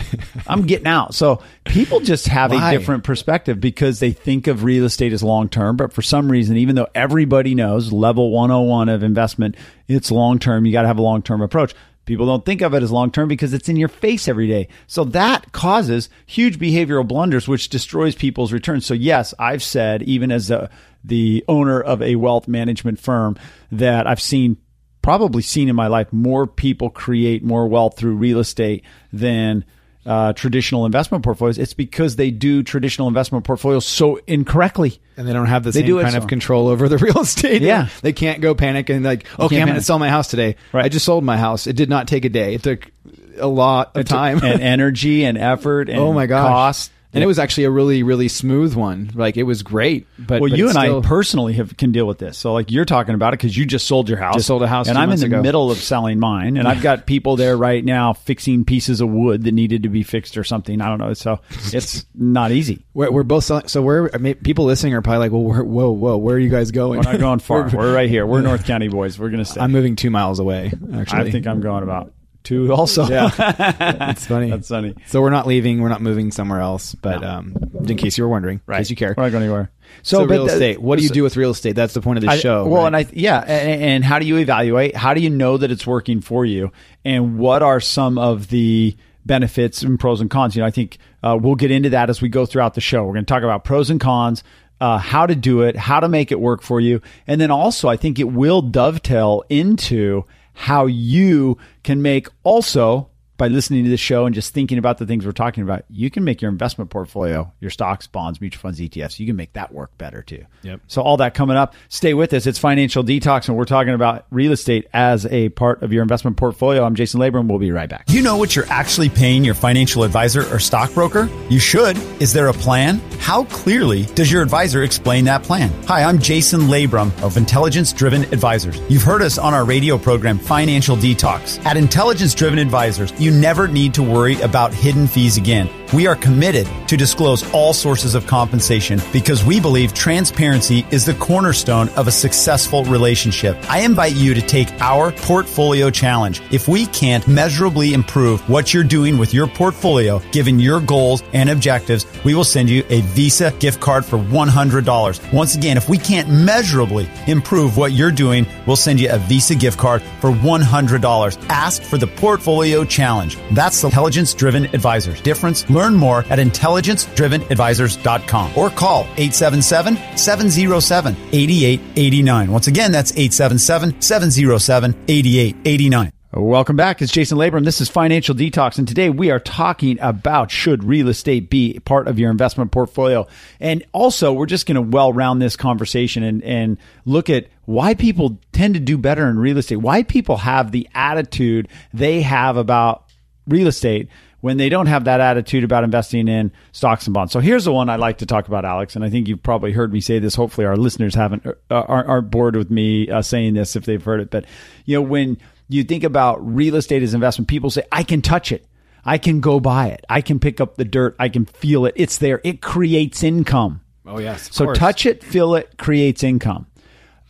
I'm 0.48 0.66
getting 0.66 0.88
out. 0.88 1.14
So 1.14 1.44
people 1.66 2.00
just 2.00 2.28
have 2.28 2.52
Why? 2.52 2.72
a 2.72 2.78
different 2.78 3.04
perspective 3.04 3.60
because 3.60 4.00
they 4.00 4.12
think 4.12 4.48
of 4.48 4.64
real 4.64 4.86
estate 4.86 5.12
as 5.12 5.22
long 5.22 5.50
term. 5.50 5.76
But 5.76 5.92
for 5.92 6.02
some 6.02 6.32
reason, 6.32 6.56
even 6.56 6.76
though 6.76 6.88
everybody 6.96 7.54
knows 7.54 7.92
level 7.92 8.32
101 8.32 8.88
of 8.88 9.04
investment, 9.04 9.58
it's 9.90 10.10
long 10.10 10.40
term, 10.40 10.66
you 10.66 10.72
got 10.72 10.84
to 10.84 10.88
have 10.88 11.00
a 11.00 11.04
long 11.04 11.22
term 11.22 11.42
approach. 11.42 11.76
People 12.06 12.26
don't 12.26 12.46
think 12.46 12.62
of 12.62 12.74
it 12.74 12.82
as 12.82 12.92
long 12.92 13.12
term 13.12 13.28
because 13.28 13.54
it's 13.54 13.68
in 13.68 13.76
your 13.76 13.90
face 13.90 14.30
every 14.30 14.48
day. 14.48 14.70
So 14.88 15.04
that 15.04 15.52
causes 15.52 16.10
huge 16.26 16.58
behavioral 16.58 17.08
blunders, 17.08 17.48
which 17.48 17.68
destroys 17.68 18.16
people's 18.16 18.54
returns. 18.54 18.86
So 18.86 18.94
yes, 18.94 19.34
I've 19.38 19.62
said, 19.62 20.02
even 20.04 20.32
as 20.32 20.50
a, 20.50 20.70
the 21.04 21.44
owner 21.50 21.82
of 21.82 22.02
a 22.02 22.16
wealth 22.16 22.48
management 22.48 23.00
firm, 23.00 23.38
that 23.72 24.08
I've 24.08 24.22
seen 24.22 24.58
probably 25.02 25.42
seen 25.42 25.70
in 25.70 25.76
my 25.76 25.88
life 25.88 26.12
more 26.12 26.46
people 26.48 26.90
create 26.90 27.44
more 27.44 27.68
wealth 27.68 27.98
through 27.98 28.16
real 28.16 28.40
estate 28.40 28.84
than 29.14 29.66
uh, 30.06 30.34
traditional 30.34 30.86
investment 30.86 31.24
portfolios. 31.24 31.58
It's 31.58 31.74
because 31.74 32.16
they 32.16 32.32
do 32.32 32.64
traditional 32.64 33.08
investment 33.08 33.44
portfolios 33.46 33.86
so 33.86 34.20
incorrectly. 34.28 35.00
and 35.18 35.28
they 35.28 35.34
don't 35.34 35.46
have 35.48 35.64
the 35.64 35.72
They 35.72 35.80
same 35.82 35.88
do 35.88 36.02
kind 36.02 36.14
so- 36.14 36.18
of 36.20 36.28
control 36.28 36.68
over 36.68 36.88
the 36.90 36.98
real 37.06 37.20
estate. 37.20 37.62
Yeah. 37.62 37.90
they 38.02 38.14
can't 38.14 38.42
go 38.42 38.56
panic 38.56 38.90
and 38.90 39.04
like, 39.04 39.26
okay, 39.40 39.60
I'm 39.62 39.68
going 39.68 39.78
to 39.78 39.84
sell 39.84 40.00
my 40.00 40.10
house 40.10 40.28
today. 40.30 40.56
Right. 40.74 40.86
I 40.86 40.90
just 40.90 41.06
sold 41.06 41.24
my 41.24 41.38
house. 41.38 41.68
It 41.68 41.76
did 41.76 41.90
not 41.90 42.08
take 42.08 42.26
a 42.26 42.30
day. 42.30 42.56
It 42.56 42.64
took 42.64 42.90
a 43.38 43.48
lot 43.48 43.96
of 43.96 44.06
time 44.06 44.44
and 44.44 44.62
energy 44.62 45.24
and 45.26 45.38
effort 45.38 45.90
and 45.90 46.00
oh 46.00 46.12
my 46.14 46.26
gosh, 46.26 46.48
cost. 46.48 46.92
And 47.12 47.24
it 47.24 47.28
was 47.28 47.40
actually 47.40 47.64
a 47.64 47.72
really, 47.72 48.04
really 48.04 48.28
smooth 48.28 48.76
one. 48.76 49.10
Like 49.16 49.36
it 49.36 49.42
was 49.44 49.64
great. 49.64 50.06
But 50.20 50.42
well, 50.42 50.50
but 50.52 50.58
you 50.60 50.66
and 50.70 50.78
still- 50.78 51.00
I 51.00 51.08
personally 51.08 51.54
have 51.54 51.76
can 51.76 51.92
deal 51.92 52.06
with 52.06 52.20
this. 52.20 52.38
So, 52.38 52.54
like 52.54 52.70
you're 52.72 52.86
talking 52.86 53.16
about 53.16 53.34
it 53.34 53.40
because 53.40 53.58
you 53.58 53.66
just 53.66 53.88
sold 53.88 54.08
your 54.10 54.20
house, 54.20 54.36
Just 54.36 54.46
sold 54.48 54.62
a 54.62 54.68
house 54.68 54.88
and 54.88 54.96
two 54.96 55.02
I'm 55.02 55.10
in 55.12 55.20
the 55.20 55.26
ago. 55.26 55.42
middle 55.42 55.72
of 55.72 55.80
selling 55.80 56.20
mine, 56.20 56.56
and 56.56 56.68
I've 56.68 56.84
got 56.84 57.08
people 57.08 57.36
there 57.36 57.58
right 57.58 57.84
now 57.84 58.14
fixing 58.14 58.64
pieces 58.64 59.02
of 59.02 59.10
wood 59.10 59.44
that 59.46 59.54
needed 59.54 59.84
to 59.84 59.90
be 59.90 60.04
fixed 60.04 60.38
or 60.38 60.44
something. 60.44 60.82
I 60.82 60.88
don't 60.88 61.00
know. 61.00 61.14
So 61.16 61.40
it's 61.74 62.06
not 62.14 62.52
easy. 62.52 62.86
We're, 62.94 63.10
we're 63.12 63.24
both 63.24 63.44
selling. 63.44 63.68
So 63.70 63.82
we're 63.82 64.12
I 64.14 64.18
mean, 64.20 64.36
people 64.36 64.66
listening 64.66 64.94
are 64.94 65.02
probably 65.02 65.20
like, 65.20 65.32
well, 65.32 65.64
whoa, 65.64 65.90
whoa, 65.92 66.18
where 66.18 66.36
are 66.36 66.40
you 66.40 66.50
guys 66.50 66.70
going? 66.70 67.00
We're 67.00 67.12
not 67.12 67.20
going 67.20 67.40
far. 67.40 67.62
We're- 67.64 67.76
We're 67.78 67.96
right 67.96 68.10
here. 68.10 68.28
We're 68.28 68.42
North 68.50 68.66
County 68.66 68.88
boys. 68.88 69.18
We're 69.18 69.30
gonna 69.32 69.46
stay. 69.46 69.62
I'm 69.62 69.72
moving 69.72 69.96
two 69.96 70.12
miles 70.12 70.38
away. 70.40 70.72
Actually, 70.94 71.22
I 71.30 71.32
think 71.32 71.48
I'm 71.48 71.60
going 71.62 71.82
about 71.82 72.14
two. 72.44 72.72
Also, 72.74 73.08
Yeah, 73.08 73.28
that's 73.38 74.26
funny. 74.26 74.50
That's 74.50 74.68
funny. 74.68 74.96
So 75.08 75.22
we're 75.22 75.30
not 75.30 75.48
leaving. 75.48 75.82
We're 75.82 75.90
not 75.90 76.02
moving 76.02 76.32
somewhere 76.32 76.60
else. 76.60 76.96
But 76.96 77.24
um, 77.24 77.56
in 77.88 77.98
case 77.98 78.18
you 78.18 78.24
were 78.24 78.30
wondering, 78.30 78.62
in 78.68 78.76
case 78.76 78.90
you 78.90 78.96
care. 78.96 79.14
We're 79.18 79.24
not 79.24 79.32
going 79.32 79.44
anywhere. 79.44 79.72
So, 80.04 80.20
but 80.20 80.30
real 80.30 80.46
the- 80.46 80.54
estate. 80.54 80.82
What 80.82 81.00
do 81.00 81.04
you 81.04 81.10
do 81.10 81.24
with 81.24 81.36
real 81.36 81.52
estate? 81.52 81.76
That's 81.76 81.94
the 81.94 82.02
point 82.02 82.18
of 82.18 82.24
the 82.24 82.38
show. 82.38 82.68
Well, 82.68 82.84
right? 82.84 82.88
and 82.88 82.96
I 82.96 83.06
yeah, 83.12 83.40
and, 83.40 83.82
and 83.84 84.04
how 84.04 84.20
do 84.20 84.26
you 84.26 84.38
evaluate? 84.38 84.96
How 84.96 85.14
do 85.14 85.22
you 85.22 85.30
know 85.30 85.58
that 85.58 85.72
it's 85.72 85.86
working 85.88 86.22
for 86.22 86.46
you? 86.46 86.72
And 87.04 87.38
what 87.40 87.64
are 87.64 87.80
some 87.80 88.18
of 88.18 88.50
the 88.50 88.96
benefits 89.26 89.82
and 89.82 90.00
pros 90.00 90.22
and 90.22 90.30
cons? 90.30 90.56
You 90.56 90.62
know, 90.62 90.68
I 90.68 90.72
think 90.72 90.98
uh, 91.24 91.38
we'll 91.40 91.56
get 91.56 91.72
into 91.72 91.90
that 91.92 92.10
as 92.10 92.22
we 92.22 92.30
go 92.30 92.46
throughout 92.46 92.74
the 92.76 92.82
show. 92.82 93.04
We're 93.04 93.14
going 93.14 93.26
to 93.26 93.34
talk 93.34 93.44
about 93.44 93.64
pros 93.64 93.90
and 93.90 94.00
cons. 94.00 94.44
Uh, 94.82 94.98
how 94.98 95.26
to 95.26 95.36
do 95.36 95.64
it, 95.64 95.76
how 95.76 96.00
to 96.00 96.08
make 96.08 96.32
it 96.32 96.40
work 96.40 96.62
for 96.62 96.80
you, 96.80 97.02
and 97.28 97.42
then 97.42 97.52
also 97.52 97.90
I 97.90 97.98
think 97.98 98.18
it 98.18 98.32
will 98.32 98.62
dovetail 98.62 99.44
into 99.50 100.24
how 100.60 100.86
you 100.86 101.58
can 101.84 102.02
make 102.02 102.28
also 102.44 103.10
by 103.40 103.48
listening 103.48 103.86
to 103.86 103.90
this 103.90 104.00
show 104.02 104.26
and 104.26 104.36
just 104.36 104.54
thinking 104.54 104.78
about 104.78 105.00
the 105.00 105.06
things 105.08 105.26
we're 105.26 105.32
talking 105.32 105.64
about, 105.64 105.86
you 105.90 106.12
can 106.12 106.24
make 106.24 106.42
your 106.42 106.52
investment 106.52 106.92
portfolio, 106.92 107.52
your 107.60 107.72
stocks, 107.72 108.06
bonds, 108.06 108.40
mutual 108.40 108.60
funds, 108.62 108.80
ETFs, 108.80 109.18
you 109.18 109.26
can 109.26 109.36
make 109.36 109.54
that 109.54 109.74
work 109.74 109.98
better 109.98 110.22
too. 110.22 110.46
Yep. 110.64 110.82
So 110.88 111.02
all 111.02 111.18
that 111.18 111.34
coming 111.34 111.56
up. 111.58 111.74
Stay 111.88 112.14
with 112.14 112.34
us. 112.34 112.46
It's 112.46 112.60
financial 112.60 113.04
detox, 113.04 113.48
and 113.48 113.58
we're 113.58 113.66
talking 113.66 113.94
about 113.94 114.28
real 114.30 114.52
estate 114.52 114.88
as 114.94 115.26
a 115.26 115.50
part 115.50 115.82
of 115.82 115.94
your 115.94 116.04
investment 116.04 116.38
portfolio. 116.38 116.84
I'm 116.84 116.96
Jason 116.96 117.22
Labrum. 117.22 117.48
We'll 117.48 117.60
be 117.60 117.72
right 117.72 117.90
back. 117.90 118.06
You 118.10 118.22
know 118.22 118.38
what 118.38 118.56
you're 118.56 118.70
actually 118.70 119.10
paying 119.10 119.46
your 119.46 119.56
financial 119.56 120.04
advisor 120.04 120.42
or 120.54 120.60
stockbroker? 120.60 121.30
You 121.50 121.60
should. 121.60 121.98
Is 122.22 122.34
there 122.34 122.50
a 122.50 122.54
plan? 122.54 123.00
How 123.20 123.46
clearly 123.46 124.04
does 124.16 124.30
your 124.30 124.42
advisor 124.42 124.84
explain 124.84 125.24
that 125.26 125.44
plan? 125.44 125.72
Hi, 125.86 126.04
I'm 126.04 126.20
Jason 126.20 126.62
Labrum 126.62 127.18
of 127.24 127.38
Intelligence 127.38 127.94
Driven 127.94 128.24
Advisors. 128.34 128.80
You've 128.90 129.04
heard 129.04 129.22
us 129.22 129.38
on 129.38 129.54
our 129.54 129.64
radio 129.64 129.98
program, 129.98 130.38
Financial 130.40 130.98
Detox. 130.98 131.64
At 131.66 131.78
Intelligence 131.78 132.36
Driven 132.36 132.60
Advisors, 132.60 133.18
you 133.20 133.29
never 133.32 133.68
need 133.68 133.94
to 133.96 134.04
worry 134.04 134.40
about 134.42 134.74
hidden 134.74 135.08
fees 135.08 135.38
again. 135.38 135.70
We 135.92 136.06
are 136.06 136.16
committed 136.16 136.68
to 136.88 136.96
disclose 136.96 137.44
all 137.52 137.74
sources 137.74 138.14
of 138.14 138.28
compensation 138.28 139.02
because 139.12 139.44
we 139.44 139.60
believe 139.60 139.92
transparency 139.94 140.86
is 140.92 141.04
the 141.04 141.16
cornerstone 141.16 141.90
of 141.90 142.08
a 142.08 142.12
successful 142.12 142.84
relationship. 142.86 143.58
I 143.70 143.80
invite 143.80 144.16
you 144.16 144.36
to 144.36 144.42
take 144.42 144.70
our 144.82 145.12
portfolio 145.12 145.90
challenge. 145.90 146.42
If 146.52 146.68
we 146.68 146.86
can't 146.88 147.28
measurably 147.28 147.94
improve 147.94 148.48
what 148.48 148.72
you're 148.72 148.84
doing 148.84 149.18
with 149.18 149.34
your 149.34 149.48
portfolio, 149.48 150.20
given 150.32 150.60
your 150.60 150.80
goals 150.80 151.24
and 151.34 151.50
objectives, 151.50 152.06
we 152.24 152.36
will 152.36 152.44
send 152.44 152.70
you 152.70 152.84
a 152.90 153.02
Visa 153.02 153.52
gift 153.54 153.80
card 153.80 154.06
for 154.06 154.20
$100. 154.20 155.34
Once 155.34 155.56
again, 155.56 155.76
if 155.76 155.90
we 155.90 155.98
can't 155.98 156.30
measurably 156.30 157.10
improve 157.26 157.78
what 157.78 157.94
you're 157.94 158.12
doing, 158.12 158.46
we'll 158.68 158.76
send 158.76 159.00
you 159.00 159.10
a 159.12 159.18
Visa 159.18 159.56
gift 159.56 159.80
card 159.80 160.04
for 160.22 160.30
$100. 160.30 161.46
Ask 161.50 161.82
for 161.82 161.98
the 161.98 162.08
portfolio 162.08 162.86
challenge. 162.86 163.19
That's 163.52 163.82
the 163.82 163.88
intelligence 163.88 164.34
driven 164.34 164.66
advisors. 164.66 165.22
Difference? 165.22 165.70
Learn 165.70 165.96
more 165.96 166.26
at 166.30 166.40
intelligencedrivenadvisors.com 166.40 168.58
or 168.58 168.70
call 168.70 169.02
877 169.18 170.18
707 170.18 171.16
8889. 171.32 172.52
Once 172.52 172.68
again, 172.68 172.92
that's 172.92 173.12
877 173.12 174.02
707 174.02 174.96
8889. 175.08 176.12
Welcome 176.32 176.76
back. 176.76 177.02
It's 177.02 177.12
Jason 177.12 177.40
Labrum. 177.40 177.66
This 177.66 177.82
is 177.82 177.90
Financial 177.90 178.36
Detox, 178.36 178.78
and 178.78 178.88
today 178.88 179.10
we 179.10 179.32
are 179.32 179.40
talking 179.40 179.98
about 180.00 180.52
should 180.52 180.84
real 180.84 181.08
estate 181.08 181.50
be 181.50 181.80
part 181.80 182.08
of 182.08 182.20
your 182.20 182.30
investment 182.30 182.72
portfolio, 182.72 183.26
and 183.60 183.84
also 183.94 184.32
we're 184.32 184.46
just 184.46 184.68
going 184.68 184.76
to 184.76 184.82
well 184.84 185.12
round 185.12 185.42
this 185.42 185.56
conversation 185.56 186.22
and 186.22 186.44
and 186.44 186.78
look 187.04 187.32
at 187.32 187.48
why 187.66 187.96
people 187.96 188.38
tend 188.52 188.76
to 188.76 188.80
do 188.80 188.96
better 188.96 189.28
in 189.28 189.40
real 189.40 189.58
estate, 189.58 189.78
why 189.78 190.04
people 190.04 190.38
have 190.38 190.72
the 190.72 190.88
attitude 190.94 191.68
they 191.96 192.22
have 192.22 192.58
about 192.58 193.09
real 193.50 193.68
estate 193.68 194.08
when 194.42 194.56
they 194.58 194.70
don't 194.70 194.86
have 194.88 195.04
that 195.04 195.20
attitude 195.20 195.64
about 195.66 195.84
investing 195.84 196.28
in 196.30 196.52
stocks 196.72 197.06
and 197.08 197.14
bonds. 197.14 197.34
So 197.34 197.40
here's 197.42 197.66
the 197.66 197.74
one 197.74 197.90
I 197.90 197.98
like 197.98 198.20
to 198.20 198.26
talk 198.26 198.48
about, 198.48 198.64
Alex, 198.64 198.96
and 198.96 199.04
I 199.04 199.10
think 199.10 199.28
you've 199.28 199.44
probably 199.44 199.74
heard 199.74 199.92
me 199.92 200.00
say 200.00 200.20
this. 200.20 200.36
Hopefully, 200.36 200.66
our 200.66 200.78
listeners 200.78 201.14
haven't 201.16 201.46
uh, 201.46 201.54
aren't, 201.70 202.08
aren't 202.10 202.32
bored 202.32 202.56
with 202.56 202.72
me 202.72 203.10
uh, 203.10 203.22
saying 203.22 203.56
this 203.56 203.76
if 203.76 203.86
they've 203.86 204.04
heard 204.04 204.22
it. 204.22 204.30
But 204.32 204.46
you 204.86 204.96
know, 204.96 205.02
when 205.02 205.38
you 205.68 205.84
think 205.84 206.04
about 206.04 206.38
real 206.46 206.76
estate 206.76 207.04
as 207.04 207.14
investment, 207.14 207.48
people 207.50 207.70
say, 207.70 207.84
"I 207.92 208.04
can 208.04 208.22
touch 208.22 208.52
it." 208.52 208.66
I 209.06 209.18
can 209.18 209.40
go 209.40 209.62
buy 209.62 209.88
it. 209.88 210.06
I 210.10 210.20
can 210.20 210.40
pick 210.42 210.60
up 210.60 210.76
the 210.76 210.84
dirt. 210.84 211.16
I 211.18 211.30
can 211.30 211.46
feel 211.46 211.86
it. 211.86 211.94
It's 211.96 212.18
there. 212.18 212.42
It 212.44 212.62
creates 212.62 213.24
income. 213.24 213.80
oh 214.06 214.20
yes, 214.20 214.50
So 214.54 214.66
course. 214.66 214.78
touch 214.78 215.06
it, 215.06 215.24
feel 215.24 215.56
it, 215.56 215.78
creates 215.78 216.22
income. 216.22 216.68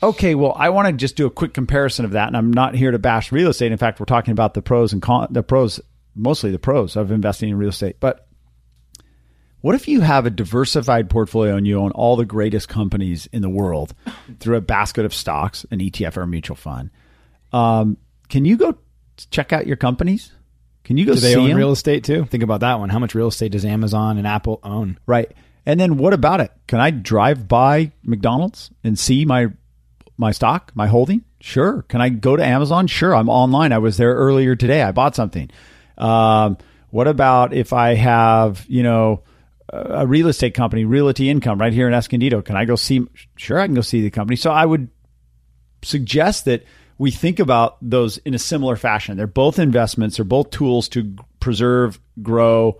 Okay, 0.01 0.33
well, 0.33 0.53
I 0.57 0.69
want 0.69 0.87
to 0.87 0.93
just 0.93 1.15
do 1.15 1.27
a 1.27 1.29
quick 1.29 1.53
comparison 1.53 2.05
of 2.05 2.11
that, 2.11 2.27
and 2.27 2.35
I'm 2.35 2.51
not 2.51 2.73
here 2.73 2.89
to 2.89 2.97
bash 2.97 3.31
real 3.31 3.49
estate. 3.49 3.71
In 3.71 3.77
fact, 3.77 3.99
we're 3.99 4.05
talking 4.07 4.31
about 4.31 4.55
the 4.55 4.61
pros 4.63 4.93
and 4.93 5.01
con, 5.01 5.27
the 5.29 5.43
pros, 5.43 5.79
mostly 6.15 6.51
the 6.51 6.59
pros 6.59 6.95
of 6.95 7.11
investing 7.11 7.49
in 7.49 7.57
real 7.57 7.69
estate. 7.69 7.97
But 7.99 8.27
what 9.61 9.75
if 9.75 9.87
you 9.87 10.01
have 10.01 10.25
a 10.25 10.29
diversified 10.29 11.09
portfolio 11.09 11.55
and 11.57 11.67
you 11.67 11.79
own 11.79 11.91
all 11.91 12.15
the 12.15 12.25
greatest 12.25 12.69
companies 12.69 13.27
in 13.33 13.41
the 13.41 13.49
world 13.49 13.93
through 14.39 14.55
a 14.57 14.61
basket 14.61 15.05
of 15.05 15.13
stocks, 15.13 15.65
an 15.71 15.79
ETF 15.79 16.17
or 16.17 16.21
a 16.21 16.27
mutual 16.27 16.55
fund? 16.55 16.89
Um, 17.51 17.97
can 18.29 18.45
you 18.45 18.55
go 18.57 18.77
check 19.31 19.51
out 19.51 19.67
your 19.67 19.75
companies? 19.75 20.31
Can 20.85 20.95
you 20.97 21.05
go 21.05 21.13
Do 21.13 21.19
they 21.19 21.33
see 21.33 21.39
own 21.39 21.51
'em? 21.51 21.57
real 21.57 21.71
estate 21.71 22.03
too? 22.05 22.25
Think 22.25 22.41
about 22.43 22.61
that 22.61 22.79
one. 22.79 22.89
How 22.89 22.99
much 22.99 23.13
real 23.15 23.27
estate 23.27 23.51
does 23.51 23.65
Amazon 23.65 24.17
and 24.17 24.25
Apple 24.25 24.59
own? 24.63 24.97
Right. 25.05 25.31
And 25.65 25.77
then 25.79 25.97
what 25.97 26.13
about 26.13 26.39
it? 26.39 26.51
Can 26.67 26.79
I 26.79 26.89
drive 26.91 27.47
by 27.47 27.91
McDonald's 28.03 28.71
and 28.83 28.97
see 28.97 29.25
my 29.25 29.47
my 30.17 30.31
stock, 30.31 30.71
my 30.73 30.87
holding? 30.87 31.23
Sure. 31.41 31.83
Can 31.89 32.01
I 32.01 32.09
go 32.09 32.35
to 32.35 32.45
Amazon? 32.45 32.87
Sure. 32.87 33.13
I'm 33.15 33.29
online. 33.29 33.71
I 33.71 33.77
was 33.77 33.97
there 33.97 34.13
earlier 34.15 34.55
today. 34.55 34.81
I 34.83 34.91
bought 34.91 35.15
something. 35.15 35.49
Um, 35.99 36.57
what 36.89 37.07
about 37.07 37.53
if 37.53 37.73
I 37.73 37.95
have, 37.95 38.65
you 38.67 38.83
know, 38.83 39.23
a 39.71 40.07
real 40.07 40.27
estate 40.27 40.55
company, 40.55 40.85
Realty 40.85 41.29
Income, 41.29 41.59
right 41.59 41.73
here 41.73 41.87
in 41.87 41.93
Escondido? 41.93 42.41
Can 42.41 42.55
I 42.55 42.65
go 42.65 42.75
see? 42.75 43.05
Sure, 43.35 43.59
I 43.59 43.65
can 43.67 43.75
go 43.75 43.81
see 43.81 44.01
the 44.01 44.09
company. 44.09 44.35
So 44.35 44.51
I 44.51 44.65
would 44.65 44.89
suggest 45.83 46.45
that 46.45 46.63
we 46.97 47.11
think 47.11 47.39
about 47.39 47.77
those 47.81 48.17
in 48.19 48.33
a 48.33 48.39
similar 48.39 48.75
fashion. 48.75 49.17
They're 49.17 49.27
both 49.27 49.59
investments, 49.59 50.17
they're 50.17 50.25
both 50.25 50.49
tools 50.51 50.89
to 50.89 51.15
preserve, 51.39 51.99
grow, 52.21 52.79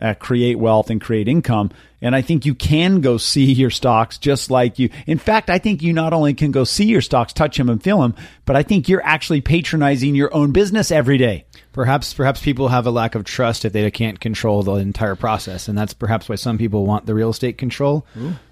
uh, 0.00 0.14
create 0.14 0.58
wealth, 0.58 0.90
and 0.90 1.00
create 1.00 1.28
income. 1.28 1.70
And 2.00 2.16
I 2.16 2.22
think 2.22 2.46
you 2.46 2.54
can 2.54 3.00
go 3.00 3.18
see 3.18 3.52
your 3.52 3.70
stocks 3.70 4.18
just 4.18 4.50
like 4.50 4.78
you. 4.78 4.90
In 5.06 5.18
fact, 5.18 5.50
I 5.50 5.58
think 5.58 5.82
you 5.82 5.92
not 5.92 6.12
only 6.12 6.34
can 6.34 6.50
go 6.50 6.64
see 6.64 6.86
your 6.86 7.02
stocks, 7.02 7.32
touch 7.32 7.58
them, 7.58 7.68
and 7.68 7.82
feel 7.82 8.00
them, 8.00 8.14
but 8.44 8.56
I 8.56 8.62
think 8.62 8.88
you're 8.88 9.04
actually 9.04 9.42
patronizing 9.42 10.14
your 10.14 10.34
own 10.34 10.52
business 10.52 10.90
every 10.90 11.18
day. 11.18 11.44
Perhaps 11.72 12.14
perhaps 12.14 12.42
people 12.42 12.68
have 12.68 12.84
a 12.86 12.90
lack 12.90 13.14
of 13.14 13.22
trust 13.24 13.64
if 13.64 13.72
they 13.72 13.88
can't 13.92 14.18
control 14.18 14.62
the 14.64 14.74
entire 14.74 15.14
process, 15.14 15.68
and 15.68 15.78
that's 15.78 15.94
perhaps 15.94 16.28
why 16.28 16.34
some 16.34 16.58
people 16.58 16.84
want 16.84 17.06
the 17.06 17.14
real 17.14 17.30
estate 17.30 17.58
control. 17.58 18.04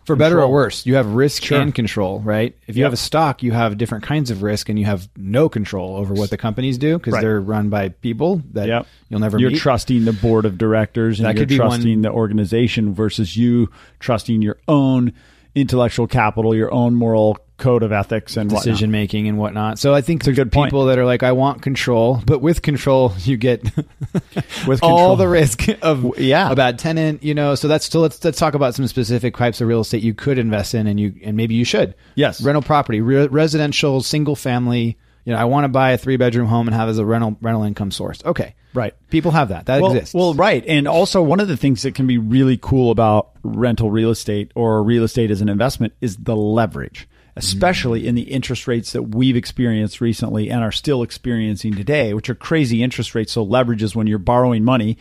For 0.05 0.15
better 0.15 0.41
or 0.41 0.49
worse, 0.49 0.87
you 0.87 0.95
have 0.95 1.07
risk 1.15 1.43
Sure. 1.43 1.61
and 1.61 1.75
control, 1.75 2.21
right? 2.21 2.57
If 2.69 2.77
you 2.77 2.83
Yep. 2.83 2.87
have 2.87 2.93
a 2.93 2.97
stock, 2.97 3.43
you 3.43 3.51
have 3.53 3.77
different 3.77 4.05
kinds 4.05 4.31
of 4.31 4.43
risk, 4.43 4.69
and 4.69 4.79
you 4.79 4.85
have 4.87 5.09
no 5.17 5.49
control 5.49 5.97
over 5.97 6.15
what 6.15 6.31
the 6.31 6.37
companies 6.37 6.79
do 6.79 6.97
because 6.97 7.15
Right. 7.15 7.23
they're 7.23 7.41
run 7.41 7.69
by 7.71 7.89
people 7.89 8.41
that 8.53 8.69
Yep. 8.69 8.87
you'll 9.11 9.21
never 9.21 9.39
You're 9.39 9.51
meet. 9.51 9.59
trusting 9.59 10.05
the 10.05 10.13
board 10.13 10.45
of 10.47 10.57
directors 10.57 11.19
and 11.19 11.27
That 11.27 11.35
you're 11.35 11.43
could 11.43 11.49
be 11.49 11.57
trusting 11.57 11.91
one- 11.97 12.03
the 12.03 12.11
organization 12.11 12.95
versus 12.95 13.37
you 13.37 13.69
trusting 13.99 14.43
your 14.43 14.59
own 14.69 15.13
intellectual 15.57 16.07
capital, 16.07 16.55
your 16.55 16.73
own 16.73 16.95
moral 16.95 17.37
code 17.59 17.83
of 17.83 17.93
ethics 17.93 18.37
and 18.37 18.50
whatnot. 18.50 18.65
decision 18.65 18.91
making 18.91 19.29
and 19.29 19.37
whatnot. 19.37 19.79
So 19.79 19.95
I 19.95 20.00
think 20.00 20.23
it's 20.23 20.29
a 20.29 20.33
good 20.33 20.50
point. 20.50 20.69
people 20.69 20.87
that 20.87 20.99
are 20.99 21.05
like, 21.05 21.23
I 21.23 21.33
want 21.33 21.61
control, 21.61 22.23
but 22.25 22.41
with 22.41 22.62
control, 22.62 23.12
you 23.19 23.37
get 23.37 23.62
With 24.67 24.83
all 24.83 25.17
the 25.17 25.29
risk 25.29 25.69
of 25.83 26.19
yeah. 26.19 26.50
a 26.50 26.57
bad 26.57 26.79
tenant. 26.79 27.23
You 27.23 27.35
know, 27.35 27.55
so 27.55 27.69
that's 27.69 27.87
so 27.91 28.00
let's 28.00 28.25
let's 28.25 28.38
talk 28.38 28.55
about 28.55 28.75
some 28.75 28.87
specific 28.87 29.37
types 29.37 29.61
of 29.61 29.69
real 29.69 29.81
estate 29.81 30.03
you 30.03 30.15
could 30.15 30.38
invest 30.38 30.75
in, 30.75 30.87
and 30.87 30.99
you 30.99 31.15
and 31.23 31.37
maybe 31.37 31.55
you 31.55 31.65
should. 31.65 31.95
Yes. 32.15 32.41
rental 32.41 32.62
property, 32.62 33.00
re- 33.00 33.27
residential, 33.27 34.03
single 34.03 34.37
family. 34.37 34.97
You 35.25 35.35
know, 35.35 35.38
I 35.41 35.45
want 35.45 35.65
to 35.65 35.69
buy 35.69 35.91
a 35.91 35.99
three 35.99 36.17
bedroom 36.17 36.47
home 36.47 36.69
and 36.69 36.75
have 36.75 36.88
as 36.88 36.99
a 36.99 37.05
rental 37.05 37.37
rental 37.41 37.65
income 37.65 37.91
source. 37.91 38.23
Okay, 38.25 38.55
Right. 38.75 38.95
People 39.11 39.31
have 39.33 39.49
that. 39.49 39.67
That 39.67 39.81
well, 39.81 39.93
exists. 39.93 40.15
Well, 40.15 40.35
right. 40.35 40.65
And 40.67 40.87
also, 40.87 41.23
one 41.23 41.41
of 41.41 41.49
the 41.49 41.57
things 41.57 41.83
that 41.83 41.95
can 41.95 42.07
be 42.07 42.19
really 42.19 42.59
cool 42.61 42.91
about 42.91 43.31
rental 43.43 43.91
real 43.91 44.11
estate 44.11 44.53
or 44.55 44.83
real 44.83 45.05
estate 45.05 45.31
as 45.31 45.41
an 45.41 45.49
investment 45.49 45.95
is 46.00 46.17
the 46.17 46.37
leverage, 46.37 47.09
especially 47.38 48.07
in 48.07 48.14
the 48.14 48.23
interest 48.23 48.66
rates 48.66 48.92
that 48.92 49.02
we've 49.02 49.37
experienced 49.37 50.00
recently 50.00 50.50
and 50.50 50.62
are 50.62 50.73
still 50.73 51.02
experiencing 51.02 51.75
today, 51.75 52.12
which 52.12 52.28
are 52.28 52.35
crazy 52.35 52.83
interest 52.83 53.14
rates. 53.14 53.33
So, 53.33 53.42
leverage 53.42 53.83
is 53.83 53.97
when 53.97 54.07
you're 54.07 54.18
borrowing 54.18 54.64
money. 54.64 54.99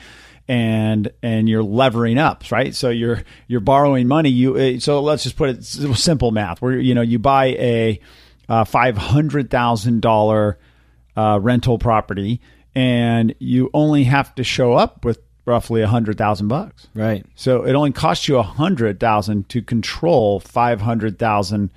And 0.49 1.11
and 1.21 1.49
you're 1.49 1.61
levering 1.61 2.17
up, 2.17 2.49
right? 2.51 2.73
So 2.73 2.89
you're 2.89 3.21
you're 3.47 3.59
borrowing 3.59 4.07
money. 4.07 4.29
You 4.29 4.55
uh, 4.55 4.79
so 4.79 5.01
let's 5.01 5.23
just 5.23 5.35
put 5.35 5.49
it 5.49 5.65
simple 5.65 6.31
math. 6.31 6.61
Where 6.61 6.79
you 6.79 6.95
know 6.95 7.01
you 7.01 7.19
buy 7.19 7.47
a 7.47 7.99
uh, 8.47 8.63
five 8.63 8.97
hundred 8.97 9.49
thousand 9.49 10.01
dollar 10.01 10.57
uh, 11.17 11.39
rental 11.41 11.77
property, 11.77 12.39
and 12.73 13.35
you 13.39 13.69
only 13.73 14.05
have 14.05 14.33
to 14.35 14.45
show 14.45 14.71
up 14.71 15.03
with 15.03 15.19
roughly 15.45 15.81
a 15.81 15.87
hundred 15.87 16.17
thousand 16.17 16.47
bucks. 16.49 16.87
right. 16.93 17.25
So 17.35 17.65
it 17.65 17.73
only 17.73 17.91
costs 17.91 18.27
you 18.27 18.37
a 18.37 18.43
hundred 18.43 18.99
thousand 18.99 19.49
to 19.49 19.61
control 19.61 20.39
five 20.39 20.79
hundred 20.79 21.17
thousand 21.19 21.71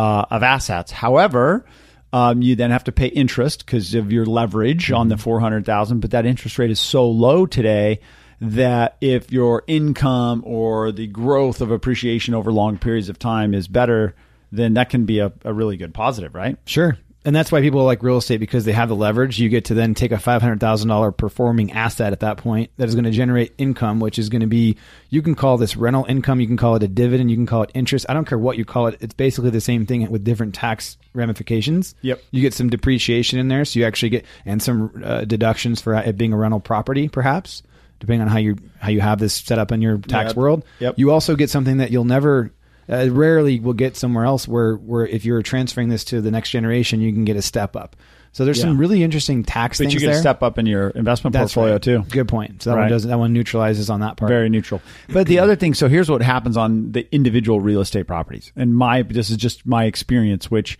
uh, 0.00 0.24
of 0.30 0.42
assets. 0.42 0.90
However, 0.90 1.66
um, 2.10 2.40
you 2.40 2.56
then 2.56 2.70
have 2.70 2.84
to 2.84 2.92
pay 2.92 3.08
interest 3.08 3.66
because 3.66 3.94
of 3.94 4.10
your 4.10 4.24
leverage 4.24 4.90
on 4.90 5.08
the 5.08 5.18
four 5.18 5.40
hundred 5.40 5.66
thousand. 5.66 6.00
But 6.00 6.12
that 6.12 6.24
interest 6.24 6.58
rate 6.58 6.70
is 6.70 6.80
so 6.80 7.08
low 7.10 7.44
today 7.44 8.00
that 8.40 8.96
if 9.02 9.30
your 9.30 9.62
income 9.66 10.42
or 10.46 10.90
the 10.90 11.06
growth 11.06 11.60
of 11.60 11.70
appreciation 11.70 12.32
over 12.32 12.50
long 12.50 12.78
periods 12.78 13.10
of 13.10 13.18
time 13.18 13.52
is 13.52 13.68
better, 13.68 14.14
then 14.50 14.74
that 14.74 14.88
can 14.88 15.04
be 15.04 15.18
a, 15.18 15.32
a 15.44 15.52
really 15.52 15.76
good 15.76 15.92
positive, 15.92 16.34
right? 16.34 16.56
Sure. 16.64 16.96
And 17.22 17.36
that's 17.36 17.52
why 17.52 17.60
people 17.60 17.84
like 17.84 18.02
real 18.02 18.16
estate 18.16 18.38
because 18.38 18.64
they 18.64 18.72
have 18.72 18.88
the 18.88 18.96
leverage. 18.96 19.38
You 19.38 19.50
get 19.50 19.66
to 19.66 19.74
then 19.74 19.94
take 19.94 20.10
a 20.10 20.18
five 20.18 20.40
hundred 20.40 20.58
thousand 20.60 20.88
dollar 20.88 21.12
performing 21.12 21.72
asset 21.72 22.12
at 22.12 22.20
that 22.20 22.38
point 22.38 22.70
that 22.78 22.88
is 22.88 22.94
going 22.94 23.04
to 23.04 23.10
generate 23.10 23.52
income, 23.58 24.00
which 24.00 24.18
is 24.18 24.30
going 24.30 24.40
to 24.40 24.46
be 24.46 24.76
you 25.10 25.20
can 25.20 25.34
call 25.34 25.58
this 25.58 25.76
rental 25.76 26.06
income, 26.08 26.40
you 26.40 26.46
can 26.46 26.56
call 26.56 26.76
it 26.76 26.82
a 26.82 26.88
dividend, 26.88 27.30
you 27.30 27.36
can 27.36 27.44
call 27.46 27.62
it 27.62 27.70
interest. 27.74 28.06
I 28.08 28.14
don't 28.14 28.24
care 28.24 28.38
what 28.38 28.56
you 28.56 28.64
call 28.64 28.86
it. 28.86 28.96
It's 29.00 29.12
basically 29.12 29.50
the 29.50 29.60
same 29.60 29.84
thing 29.84 30.10
with 30.10 30.24
different 30.24 30.54
tax 30.54 30.96
ramifications. 31.12 31.94
Yep. 32.00 32.22
You 32.30 32.40
get 32.40 32.54
some 32.54 32.70
depreciation 32.70 33.38
in 33.38 33.48
there, 33.48 33.64
so 33.66 33.78
you 33.80 33.84
actually 33.86 34.10
get 34.10 34.24
and 34.46 34.62
some 34.62 35.02
uh, 35.04 35.24
deductions 35.24 35.80
for 35.82 35.94
it 35.94 36.16
being 36.16 36.32
a 36.32 36.36
rental 36.38 36.60
property, 36.60 37.08
perhaps 37.08 37.62
depending 37.98 38.22
on 38.22 38.28
how 38.28 38.38
you 38.38 38.56
how 38.78 38.88
you 38.88 39.02
have 39.02 39.18
this 39.18 39.34
set 39.34 39.58
up 39.58 39.72
in 39.72 39.82
your 39.82 39.98
tax 39.98 40.30
Yep. 40.30 40.36
world. 40.36 40.64
Yep. 40.78 40.94
You 40.98 41.10
also 41.10 41.36
get 41.36 41.50
something 41.50 41.76
that 41.76 41.90
you'll 41.90 42.04
never 42.04 42.50
uh, 42.90 43.08
rarely 43.10 43.60
will 43.60 43.72
get 43.74 43.96
somewhere 43.96 44.24
else 44.24 44.48
where 44.48 44.74
where 44.74 45.06
if 45.06 45.24
you're 45.24 45.42
transferring 45.42 45.88
this 45.88 46.04
to 46.04 46.20
the 46.20 46.30
next 46.30 46.50
generation, 46.50 47.00
you 47.00 47.12
can 47.12 47.24
get 47.24 47.36
a 47.36 47.42
step 47.42 47.76
up. 47.76 47.96
So 48.32 48.44
there's 48.44 48.60
some 48.60 48.78
really 48.78 49.02
interesting 49.02 49.42
tax 49.42 49.78
But 49.78 49.84
things 49.84 49.94
you 49.94 49.98
can 50.00 50.10
there. 50.10 50.20
step 50.20 50.40
up 50.44 50.56
in 50.56 50.64
your 50.64 50.90
investment 50.90 51.32
That's 51.32 51.52
portfolio 51.52 51.72
right. 51.74 51.82
too. 51.82 52.04
Good 52.10 52.28
point. 52.28 52.62
So 52.62 52.70
that 52.70 52.76
one 52.76 52.82
Right. 52.84 52.88
does 52.88 53.02
that 53.04 53.18
one 53.18 53.32
neutralizes 53.32 53.90
on 53.90 54.00
that 54.00 54.16
part. 54.16 54.28
Very 54.28 54.48
neutral. 54.48 54.80
But 55.08 55.26
the 55.26 55.40
other 55.40 55.56
thing, 55.56 55.74
so 55.74 55.88
here's 55.88 56.08
what 56.08 56.22
happens 56.22 56.56
on 56.56 56.92
the 56.92 57.08
individual 57.12 57.60
real 57.60 57.80
estate 57.80 58.06
properties. 58.06 58.52
And 58.54 58.72
my 58.76 59.02
this 59.02 59.30
is 59.30 59.36
just 59.36 59.66
my 59.66 59.84
experience, 59.84 60.48
which 60.48 60.78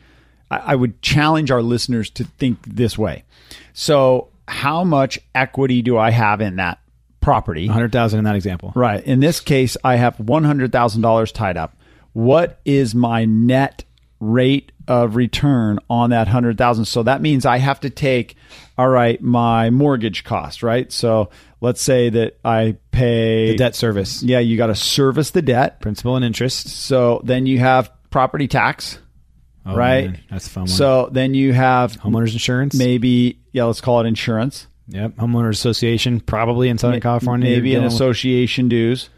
I, 0.48 0.58
I 0.58 0.74
would 0.76 1.02
challenge 1.02 1.50
our 1.50 1.60
listeners 1.60 2.08
to 2.10 2.24
think 2.24 2.58
this 2.66 2.96
way. 2.96 3.24
So 3.72 4.28
how 4.46 4.84
much 4.84 5.18
equity 5.34 5.82
do 5.82 5.98
I 5.98 6.10
have 6.12 6.40
in 6.40 6.56
that 6.56 6.78
property? 7.20 7.66
hundred 7.66 7.90
thousand 7.90 8.20
in 8.20 8.24
that 8.26 8.36
example. 8.36 8.72
Right. 8.76 9.02
In 9.04 9.18
this 9.18 9.40
case, 9.40 9.76
I 9.82 9.96
have 9.96 10.20
one 10.20 10.44
hundred 10.44 10.70
thousand 10.70 11.02
dollars 11.02 11.32
tied 11.32 11.56
up. 11.56 11.76
What 12.12 12.60
is 12.64 12.94
my 12.94 13.24
net 13.24 13.84
rate 14.18 14.72
of 14.88 15.16
return 15.16 15.78
on 15.88 16.10
that 16.10 16.28
hundred 16.28 16.58
thousand? 16.58 16.84
So 16.86 17.02
that 17.04 17.20
means 17.22 17.46
I 17.46 17.58
have 17.58 17.80
to 17.80 17.90
take, 17.90 18.36
all 18.76 18.88
right, 18.88 19.20
my 19.22 19.70
mortgage 19.70 20.24
cost, 20.24 20.62
right? 20.62 20.90
So 20.90 21.30
let's 21.60 21.80
say 21.80 22.10
that 22.10 22.38
I 22.44 22.76
pay 22.90 23.52
The 23.52 23.56
debt 23.56 23.74
service, 23.76 24.22
Yeah, 24.22 24.40
you 24.40 24.56
got 24.56 24.66
to 24.68 24.74
service 24.74 25.30
the 25.30 25.42
debt. 25.42 25.80
principal 25.80 26.16
and 26.16 26.24
interest. 26.24 26.68
So 26.68 27.20
then 27.24 27.46
you 27.46 27.58
have 27.60 27.90
property 28.10 28.48
tax, 28.48 28.98
Oh, 29.64 29.76
right? 29.76 30.06
man, 30.10 30.20
that's 30.30 30.46
a 30.46 30.50
fun 30.50 30.62
one. 30.62 30.68
So 30.68 31.08
then 31.12 31.34
you 31.34 31.52
have 31.52 31.92
homeowners 32.00 32.32
insurance. 32.32 32.74
maybe 32.74 33.38
yeah, 33.52 33.64
let's 33.64 33.80
call 33.80 34.00
it 34.00 34.06
insurance. 34.06 34.66
Yep. 34.88 35.16
Homeowners 35.16 35.50
association 35.50 36.18
probably 36.20 36.68
in 36.68 36.76
Southern 36.78 37.00
California. 37.00 37.48
maybe 37.48 37.74
an 37.76 37.84
association 37.84 38.68
dues. 38.68 39.08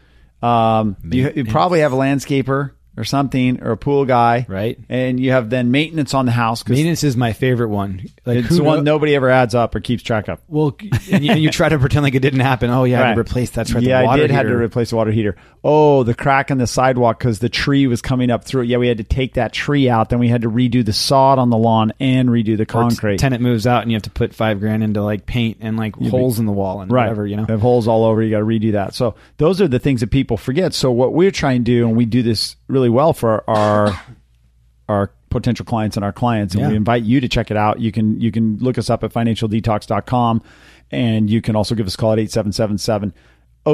Um, 0.43 0.97
you, 1.03 1.31
you 1.35 1.45
probably 1.45 1.79
have 1.79 1.93
a 1.93 1.95
landscaper 1.95 2.71
or 2.95 3.03
something 3.03 3.61
or 3.61 3.71
a 3.71 3.77
pool 3.77 4.05
guy, 4.05 4.45
Right. 4.47 4.77
And 4.89 5.19
you 5.19 5.31
have 5.31 5.49
then 5.49 5.71
maintenance 5.71 6.13
on 6.13 6.25
the 6.25 6.31
house 6.31 6.61
because 6.61 6.77
Maintenance 6.77 7.03
is 7.03 7.17
my 7.17 7.33
favorite 7.33 7.69
one. 7.69 8.05
Like 8.25 8.37
it's 8.45 8.55
the 8.55 8.63
one 8.63 8.83
nobody 8.83 9.15
ever 9.15 9.29
adds 9.29 9.55
up 9.55 9.73
or 9.75 9.79
keeps 9.79 10.03
track 10.03 10.27
of. 10.27 10.39
Well, 10.47 10.77
and 11.11 11.23
you, 11.25 11.31
and 11.31 11.41
you 11.41 11.49
try 11.49 11.69
to 11.69 11.79
pretend 11.79 12.03
like 12.03 12.15
it 12.15 12.19
didn't 12.19 12.41
happen. 12.41 12.69
Oh 12.69 12.83
yeah, 12.83 12.97
I 12.97 12.99
had 12.99 13.07
Right. 13.09 13.13
to 13.15 13.21
replace 13.21 13.49
that's 13.49 13.73
right. 13.73 13.83
Yeah, 13.83 14.01
the 14.01 14.07
water 14.07 14.23
I 14.23 14.27
did 14.27 14.31
had 14.31 14.43
to 14.43 14.55
replace 14.55 14.91
the 14.91 14.95
water 14.95 15.11
heater. 15.11 15.35
Oh, 15.63 16.03
the 16.03 16.13
crack 16.13 16.51
in 16.51 16.57
the 16.57 16.67
sidewalk 16.67 17.19
because 17.19 17.39
the 17.39 17.49
tree 17.49 17.87
was 17.87 18.01
coming 18.01 18.29
up 18.29 18.43
through 18.43 18.63
it. 18.63 18.67
Yeah, 18.67 18.77
we 18.77 18.87
had 18.87 18.97
to 18.97 19.03
take 19.03 19.35
that 19.35 19.53
tree 19.53 19.89
out. 19.89 20.09
Then 20.09 20.19
we 20.19 20.27
had 20.27 20.41
to 20.43 20.49
redo 20.49 20.85
the 20.85 20.93
sod 20.93 21.39
on 21.39 21.49
the 21.49 21.57
lawn 21.57 21.93
and 21.99 22.29
redo 22.29 22.57
the 22.57 22.65
concrete. 22.65 23.17
Tenant 23.17 23.41
moves 23.41 23.65
out 23.65 23.81
and 23.81 23.91
you 23.91 23.95
have 23.95 24.03
to 24.03 24.09
put 24.11 24.33
five 24.35 24.59
grand 24.59 24.83
into 24.83 25.01
like 25.01 25.25
paint 25.25 25.57
and 25.61 25.77
like 25.77 25.95
holes 25.95 26.37
in 26.39 26.45
the 26.45 26.51
wall 26.51 26.81
and 26.81 26.91
right. 26.91 27.03
whatever, 27.03 27.25
you 27.25 27.37
know. 27.37 27.45
Have 27.45 27.61
holes 27.61 27.87
all 27.87 28.03
over. 28.05 28.21
You 28.21 28.31
got 28.31 28.39
to 28.39 28.45
redo 28.45 28.73
that. 28.73 28.93
So 28.93 29.15
those 29.37 29.61
are 29.61 29.67
the 29.67 29.79
things 29.79 30.01
that 30.01 30.11
people 30.11 30.37
forget. 30.37 30.73
So 30.73 30.91
what 30.91 31.13
we're 31.13 31.31
trying 31.31 31.63
to 31.63 31.71
do, 31.71 31.87
and 31.87 31.95
we 31.95 32.05
do 32.05 32.21
this 32.23 32.55
really 32.73 32.89
well 32.89 33.13
for 33.13 33.47
our 33.49 33.93
our 34.89 35.11
potential 35.29 35.65
clients 35.65 35.95
and 35.95 36.03
our 36.03 36.11
clients, 36.11 36.53
and 36.53 36.61
Yeah. 36.63 36.69
we 36.69 36.75
invite 36.75 37.03
you 37.03 37.21
to 37.21 37.27
check 37.29 37.49
it 37.51 37.57
out. 37.57 37.79
You 37.79 37.91
can 37.91 38.19
you 38.19 38.31
can 38.31 38.57
look 38.59 38.77
us 38.77 38.89
up 38.89 39.03
at 39.03 39.13
financialdetox.com, 39.13 40.41
and 40.91 41.29
you 41.29 41.41
can 41.41 41.55
also 41.55 41.73
give 41.75 41.87
us 41.87 41.95
a 41.95 41.97
call 41.97 42.11
at 42.13 42.19
8777 42.19 43.13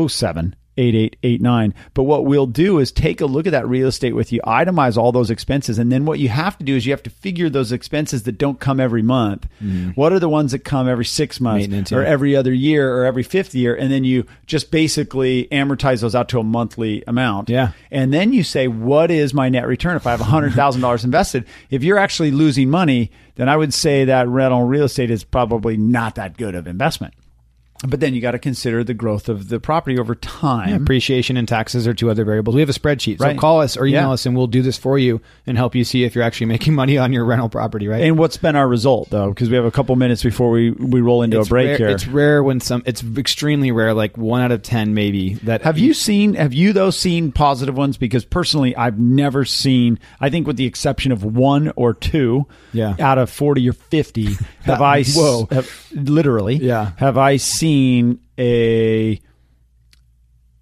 07 0.10 0.56
8889. 0.79 1.74
But 1.93 2.03
what 2.03 2.25
we'll 2.25 2.48
do 2.48 2.79
is 2.79 2.91
take 2.91 3.21
a 3.21 3.25
look 3.25 3.45
at 3.45 3.51
that 3.51 3.67
real 3.67 3.88
estate 3.88 4.15
with 4.15 4.31
you, 4.31 4.41
itemize 4.41 4.98
all 4.98 5.12
those 5.12 5.29
expenses, 5.29 5.77
and 5.77 5.91
then 5.91 6.05
what 6.05 6.19
you 6.19 6.29
have 6.29 6.57
to 6.57 6.63
do 6.63 6.75
is 6.75 6.86
you 6.86 6.93
have 6.93 7.03
to 7.03 7.09
figure 7.09 7.50
those 7.50 7.71
expenses 7.71 8.24
that 8.24 8.38
don't 8.38 8.59
come 8.59 8.79
every 8.79 9.01
month. 9.01 9.48
Mm-hmm. 9.62 9.91
What 9.91 10.13
are 10.13 10.19
the 10.19 10.29
ones 10.29 10.51
that 10.53 10.59
come 10.59 10.88
every 10.88 11.05
six 11.05 11.39
months 11.39 11.91
or 11.91 12.03
every 12.03 12.36
other 12.36 12.53
year 12.53 12.95
or 12.95 13.05
every 13.05 13.24
fifth 13.24 13.53
year? 13.53 13.75
And 13.75 13.91
then 13.91 14.03
you 14.03 14.25
just 14.45 14.71
basically 14.71 15.48
amortize 15.51 16.01
those 16.01 16.15
out 16.15 16.29
to 16.29 16.39
a 16.39 16.43
monthly 16.43 17.03
amount. 17.07 17.50
Yeah. 17.50 17.71
And 17.91 18.13
then 18.13 18.33
you 18.33 18.43
say, 18.43 18.67
what 18.67 19.12
is 19.12 19.33
my 19.33 19.50
net 19.50 19.67
return 19.67 19.98
if 19.98 20.07
I 20.07 20.12
have 20.12 20.21
$100,000 20.21 21.03
invested? 21.03 21.45
If 21.69 21.83
you're 21.83 21.98
actually 21.98 22.31
losing 22.31 22.69
money, 22.69 23.12
then 23.36 23.48
I 23.48 23.55
would 23.55 23.74
say 23.74 24.05
that 24.05 24.27
rental 24.27 24.63
real 24.63 24.86
estate 24.86 25.12
is 25.12 25.24
probably 25.24 25.77
not 25.77 26.15
that 26.15 26.36
good 26.38 26.55
of 26.55 26.67
investment. 26.67 27.13
But 27.88 28.01
then 28.01 28.13
you 28.13 28.19
got 28.19 28.31
to 28.31 28.39
consider 28.39 28.83
the 28.83 28.93
growth 28.93 29.29
of 29.29 29.48
the 29.48 29.57
property 29.57 29.98
over 29.98 30.13
time. 30.13 30.81
Appreciation 30.81 31.38
and 31.38 31.48
taxes 31.48 31.88
are 31.88 31.93
two 31.93 32.09
other 32.12 32.25
variables. 32.25 32.53
We 32.55 32.59
have 32.62 32.69
a 32.69 32.74
spreadsheet. 32.74 33.19
So 33.19 33.25
Right. 33.25 33.38
call 33.38 33.62
us 33.62 33.77
or 33.77 33.86
email 33.86 34.01
Yeah. 34.01 34.12
us 34.12 34.25
and 34.25 34.36
we'll 34.36 34.48
do 34.48 34.62
this 34.62 34.77
for 34.77 35.00
you 35.00 35.21
and 35.48 35.57
help 35.57 35.75
you 35.75 35.86
see 35.86 36.03
if 36.03 36.13
you're 36.13 36.25
actually 36.25 36.48
making 36.55 36.74
money 36.75 36.98
on 36.98 37.13
your 37.13 37.24
rental 37.24 37.48
property, 37.48 37.88
right? 37.88 38.03
And 38.03 38.17
what's 38.17 38.36
been 38.36 38.57
our 38.57 38.67
result 38.67 39.12
though? 39.12 39.29
Because 39.29 39.50
we 39.50 39.55
have 39.55 39.63
a 39.63 39.71
couple 39.71 39.95
minutes 39.95 40.21
before 40.24 40.51
we, 40.51 40.71
we 40.71 41.00
roll 41.00 41.21
into 41.21 41.39
it's 41.39 41.48
a 41.48 41.50
break 41.50 41.67
rare, 41.67 41.77
here. 41.77 41.88
It's 41.89 42.05
rare 42.05 42.43
when 42.43 42.59
some. 42.59 42.83
It's 42.86 43.01
extremely 43.17 43.71
rare, 43.71 43.93
like 43.93 44.17
one 44.17 44.41
out 44.41 44.51
of 44.51 44.62
ten, 44.62 44.93
maybe. 44.93 45.36
That 45.36 45.62
Have 45.62 45.77
you 45.77 45.93
seen? 45.93 46.33
Have 46.33 46.53
you 46.53 46.74
though 46.74 46.89
seen 46.89 47.31
positive 47.31 47.77
ones? 47.77 47.95
Because 47.95 48.25
personally, 48.25 48.75
I've 48.75 49.00
never 49.00 49.45
seen. 49.45 50.00
I 50.19 50.29
think 50.29 50.48
with 50.48 50.57
the 50.57 50.65
exception 50.65 51.13
of 51.13 51.24
one 51.24 51.71
or 51.77 51.93
two, 51.93 52.45
Yeah. 52.74 52.95
out 53.00 53.17
of 53.19 53.29
forty 53.29 53.69
or 53.69 53.74
fifty, 53.74 54.33
have 54.63 54.81
I 54.81 55.03
Whoa. 55.03 55.48
have- 55.50 55.69
literally, 55.95 56.55
Yeah. 56.57 56.91
Have 56.98 57.17
I 57.17 57.38
seen 57.38 57.68
a 58.38 59.19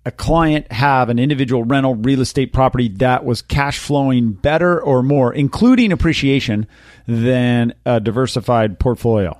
a 0.05 0.11
client 0.11 0.71
have 0.71 1.09
an 1.09 1.19
individual 1.19 1.65
rental 1.65 1.95
real 1.95 2.21
estate 2.21 2.53
property 2.53 2.87
that 2.87 3.25
was 3.25 3.41
cash 3.41 3.77
flowing 3.77 4.31
better 4.31 4.81
or 4.81 5.03
more, 5.03 5.33
including 5.33 5.91
appreciation, 5.91 6.65
than 7.07 7.73
a 7.85 7.99
diversified 7.99 8.79
portfolio? 8.79 9.37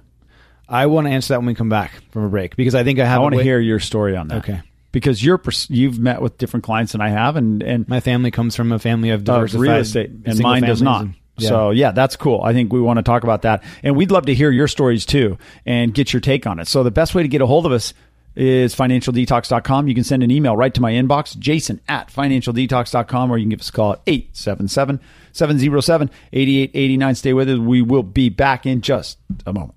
I 0.67 0.87
want 0.87 1.07
to 1.07 1.11
answer 1.13 1.33
that 1.33 1.39
when 1.39 1.45
we 1.45 1.55
come 1.55 1.69
back 1.69 2.01
from 2.11 2.25
a 2.25 2.29
break 2.29 2.57
because 2.57 2.75
I 2.75 2.83
think 2.83 2.99
I 2.99 3.05
have. 3.05 3.19
I 3.19 3.23
want 3.23 3.35
to 3.35 3.43
hear 3.43 3.59
your 3.59 3.79
story 3.79 4.17
on 4.17 4.27
that. 4.27 4.39
Okay. 4.39 4.61
Because 4.91 5.23
you're 5.23 5.37
pers- 5.37 5.69
you've 5.69 5.99
met 5.99 6.21
with 6.21 6.37
different 6.37 6.65
clients 6.65 6.91
than 6.91 6.99
I 7.01 7.09
have, 7.09 7.37
and 7.37 7.63
and 7.63 7.87
My 7.87 7.99
family 8.01 8.31
comes 8.31 8.55
from 8.55 8.71
a 8.73 8.79
family 8.79 9.11
of 9.11 9.21
of 9.21 9.23
diversified 9.25 9.61
real 9.61 9.75
estate, 9.75 10.11
and 10.25 10.39
mine 10.39 10.63
does 10.63 10.81
not. 10.81 11.01
and- 11.03 11.13
yeah. 11.37 11.49
So 11.49 11.69
yeah, 11.71 11.91
that's 11.91 12.15
cool. 12.15 12.41
I 12.43 12.53
think 12.53 12.71
we 12.71 12.81
want 12.81 12.97
to 12.97 13.03
talk 13.03 13.23
about 13.23 13.43
that, 13.43 13.63
and 13.83 13.95
we'd 13.95 14.11
love 14.11 14.25
to 14.25 14.33
hear 14.33 14.51
your 14.51 14.67
stories 14.67 15.05
too 15.05 15.37
and 15.65 15.93
get 15.93 16.13
your 16.13 16.19
take 16.19 16.47
on 16.47 16.59
it. 16.59 16.67
So 16.67 16.83
the 16.83 16.91
best 16.91 17.15
way 17.15 17.23
to 17.23 17.27
get 17.27 17.41
a 17.41 17.45
hold 17.45 17.65
of 17.65 17.71
us 17.71 17.93
is 18.35 18.75
financialdetox.com. 18.75 19.87
You 19.87 19.95
can 19.95 20.03
send 20.03 20.21
an 20.23 20.29
email 20.29 20.55
right 20.55 20.73
to 20.73 20.81
my 20.81 20.91
inbox, 20.91 21.37
jason 21.37 21.81
at 21.89 22.09
financialdetox.com, 22.09 23.31
or 23.31 23.37
you 23.37 23.45
can 23.45 23.49
give 23.49 23.61
us 23.61 23.69
a 23.69 23.71
call 23.71 23.93
at 23.93 24.01
877 24.05 24.99
707 25.31 26.11
8889. 26.33 27.15
Stay 27.15 27.33
with 27.33 27.49
us. 27.49 27.57
We 27.57 27.81
will 27.81 28.03
be 28.03 28.29
back 28.29 28.65
in 28.65 28.81
just 28.81 29.17
a 29.45 29.53
moment. 29.53 29.76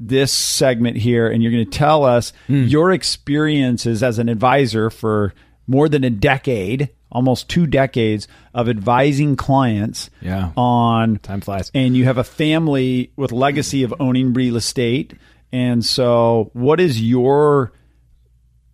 this 0.00 0.32
segment 0.32 0.96
here, 0.98 1.28
and 1.28 1.42
you're 1.42 1.52
going 1.52 1.70
to 1.70 1.78
tell 1.78 2.04
us 2.04 2.32
hmm. 2.46 2.64
your 2.64 2.92
experiences 2.92 4.02
as 4.02 4.18
an 4.18 4.28
advisor 4.28 4.90
for 4.90 5.34
more 5.66 5.88
than 5.88 6.04
a 6.04 6.10
decade, 6.10 6.90
almost 7.10 7.48
two 7.48 7.66
decades 7.66 8.28
of 8.52 8.68
advising 8.68 9.36
clients 9.36 10.10
Yeah. 10.20 10.50
on 10.56 11.18
Time 11.18 11.40
flies. 11.40 11.70
and 11.74 11.96
you 11.96 12.04
have 12.04 12.18
a 12.18 12.24
family 12.24 13.12
with 13.16 13.32
legacy 13.32 13.82
of 13.82 13.94
owning 14.00 14.34
real 14.34 14.56
estate. 14.56 15.14
And 15.54 15.84
so, 15.84 16.50
what 16.52 16.80
is 16.80 17.00
your 17.00 17.70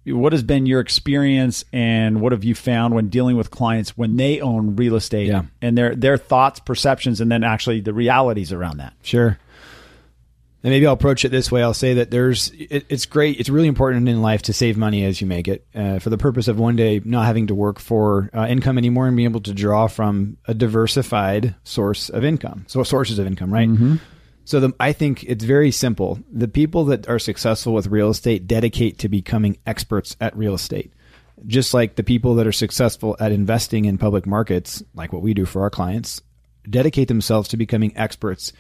what 0.07 0.33
has 0.33 0.43
been 0.43 0.65
your 0.65 0.81
experience, 0.81 1.63
and 1.75 2.23
what 2.23 2.33
have 2.33 2.43
you 2.43 2.55
found 2.55 2.95
when 2.95 3.09
dealing 3.11 3.37
with 3.37 3.51
clients 3.51 3.99
when 3.99 4.17
they 4.17 4.41
own 4.41 4.75
real 4.77 4.97
estate, 4.97 5.29
Yeah. 5.29 5.43
and 5.61 5.77
their 5.77 5.95
their 5.95 6.17
thoughts, 6.17 6.59
perceptions, 6.59 7.21
and 7.21 7.31
then 7.31 7.45
actually 7.45 7.81
the 7.83 7.93
realities 7.93 8.51
around 8.51 8.79
that? 8.79 8.95
Sure. 9.03 9.39
And 10.63 10.71
maybe 10.73 10.87
I'll 10.87 10.95
approach 10.95 11.25
it 11.27 11.29
this 11.31 11.53
way. 11.53 11.63
I'll 11.63 11.73
say 11.75 11.95
that 11.95 12.11
there's, 12.11 12.51
it, 12.51 12.85
it's 12.91 13.07
great. 13.07 13.41
It's 13.41 13.49
really 13.49 13.69
important 13.69 14.07
in 14.09 14.21
life 14.23 14.43
to 14.43 14.53
save 14.53 14.77
money 14.77 15.05
as 15.05 15.19
you 15.21 15.27
make 15.27 15.49
it, 15.49 15.67
uh, 15.75 15.99
for 16.01 16.11
the 16.11 16.19
purpose 16.19 16.49
of 16.49 16.59
one 16.59 16.77
day 16.77 17.01
not 17.05 17.25
having 17.25 17.47
to 17.47 17.55
work 17.55 17.79
for 17.79 18.29
uh, 18.35 18.47
income 18.47 18.77
anymore 18.77 19.07
and 19.07 19.17
being 19.17 19.29
able 19.29 19.41
to 19.43 19.55
draw 19.55 19.87
from 19.87 20.37
a 20.47 20.53
diversified 20.55 21.55
source 21.65 22.11
of 22.11 22.25
income. 22.25 22.65
So 22.69 22.83
sources 22.83 23.19
of 23.19 23.27
income, 23.27 23.51
right? 23.53 23.69
So 24.51 24.59
the, 24.59 24.75
I 24.81 24.93
think 24.93 25.23
it's 25.23 25.45
very 25.45 25.71
simple. 25.71 26.19
The 26.33 26.49
people 26.49 26.87
that 26.87 27.09
are 27.09 27.21
successful 27.21 27.73
with 27.73 27.87
real 27.87 28.11
estate 28.11 28.49
dedicate 28.49 28.99
to 28.99 29.09
becoming 29.09 29.59
experts 29.65 30.17
at 30.21 30.37
real 30.37 30.55
estate. 30.55 30.93
Just 31.47 31.73
like 31.73 31.95
the 31.95 32.03
people 32.03 32.35
that 32.35 32.49
are 32.49 32.53
successful 32.53 33.17
at 33.21 33.31
investing 33.31 33.85
in 33.85 33.97
public 33.97 34.27
markets, 34.27 34.83
like 34.93 35.13
what 35.13 35.23
we 35.23 35.35
do 35.35 35.45
for 35.45 35.63
our 35.63 35.71
clients, 35.71 36.21
dedicate 36.69 37.07
themselves 37.07 37.49
to 37.51 37.57
becoming 37.57 37.97
experts. 37.97 38.53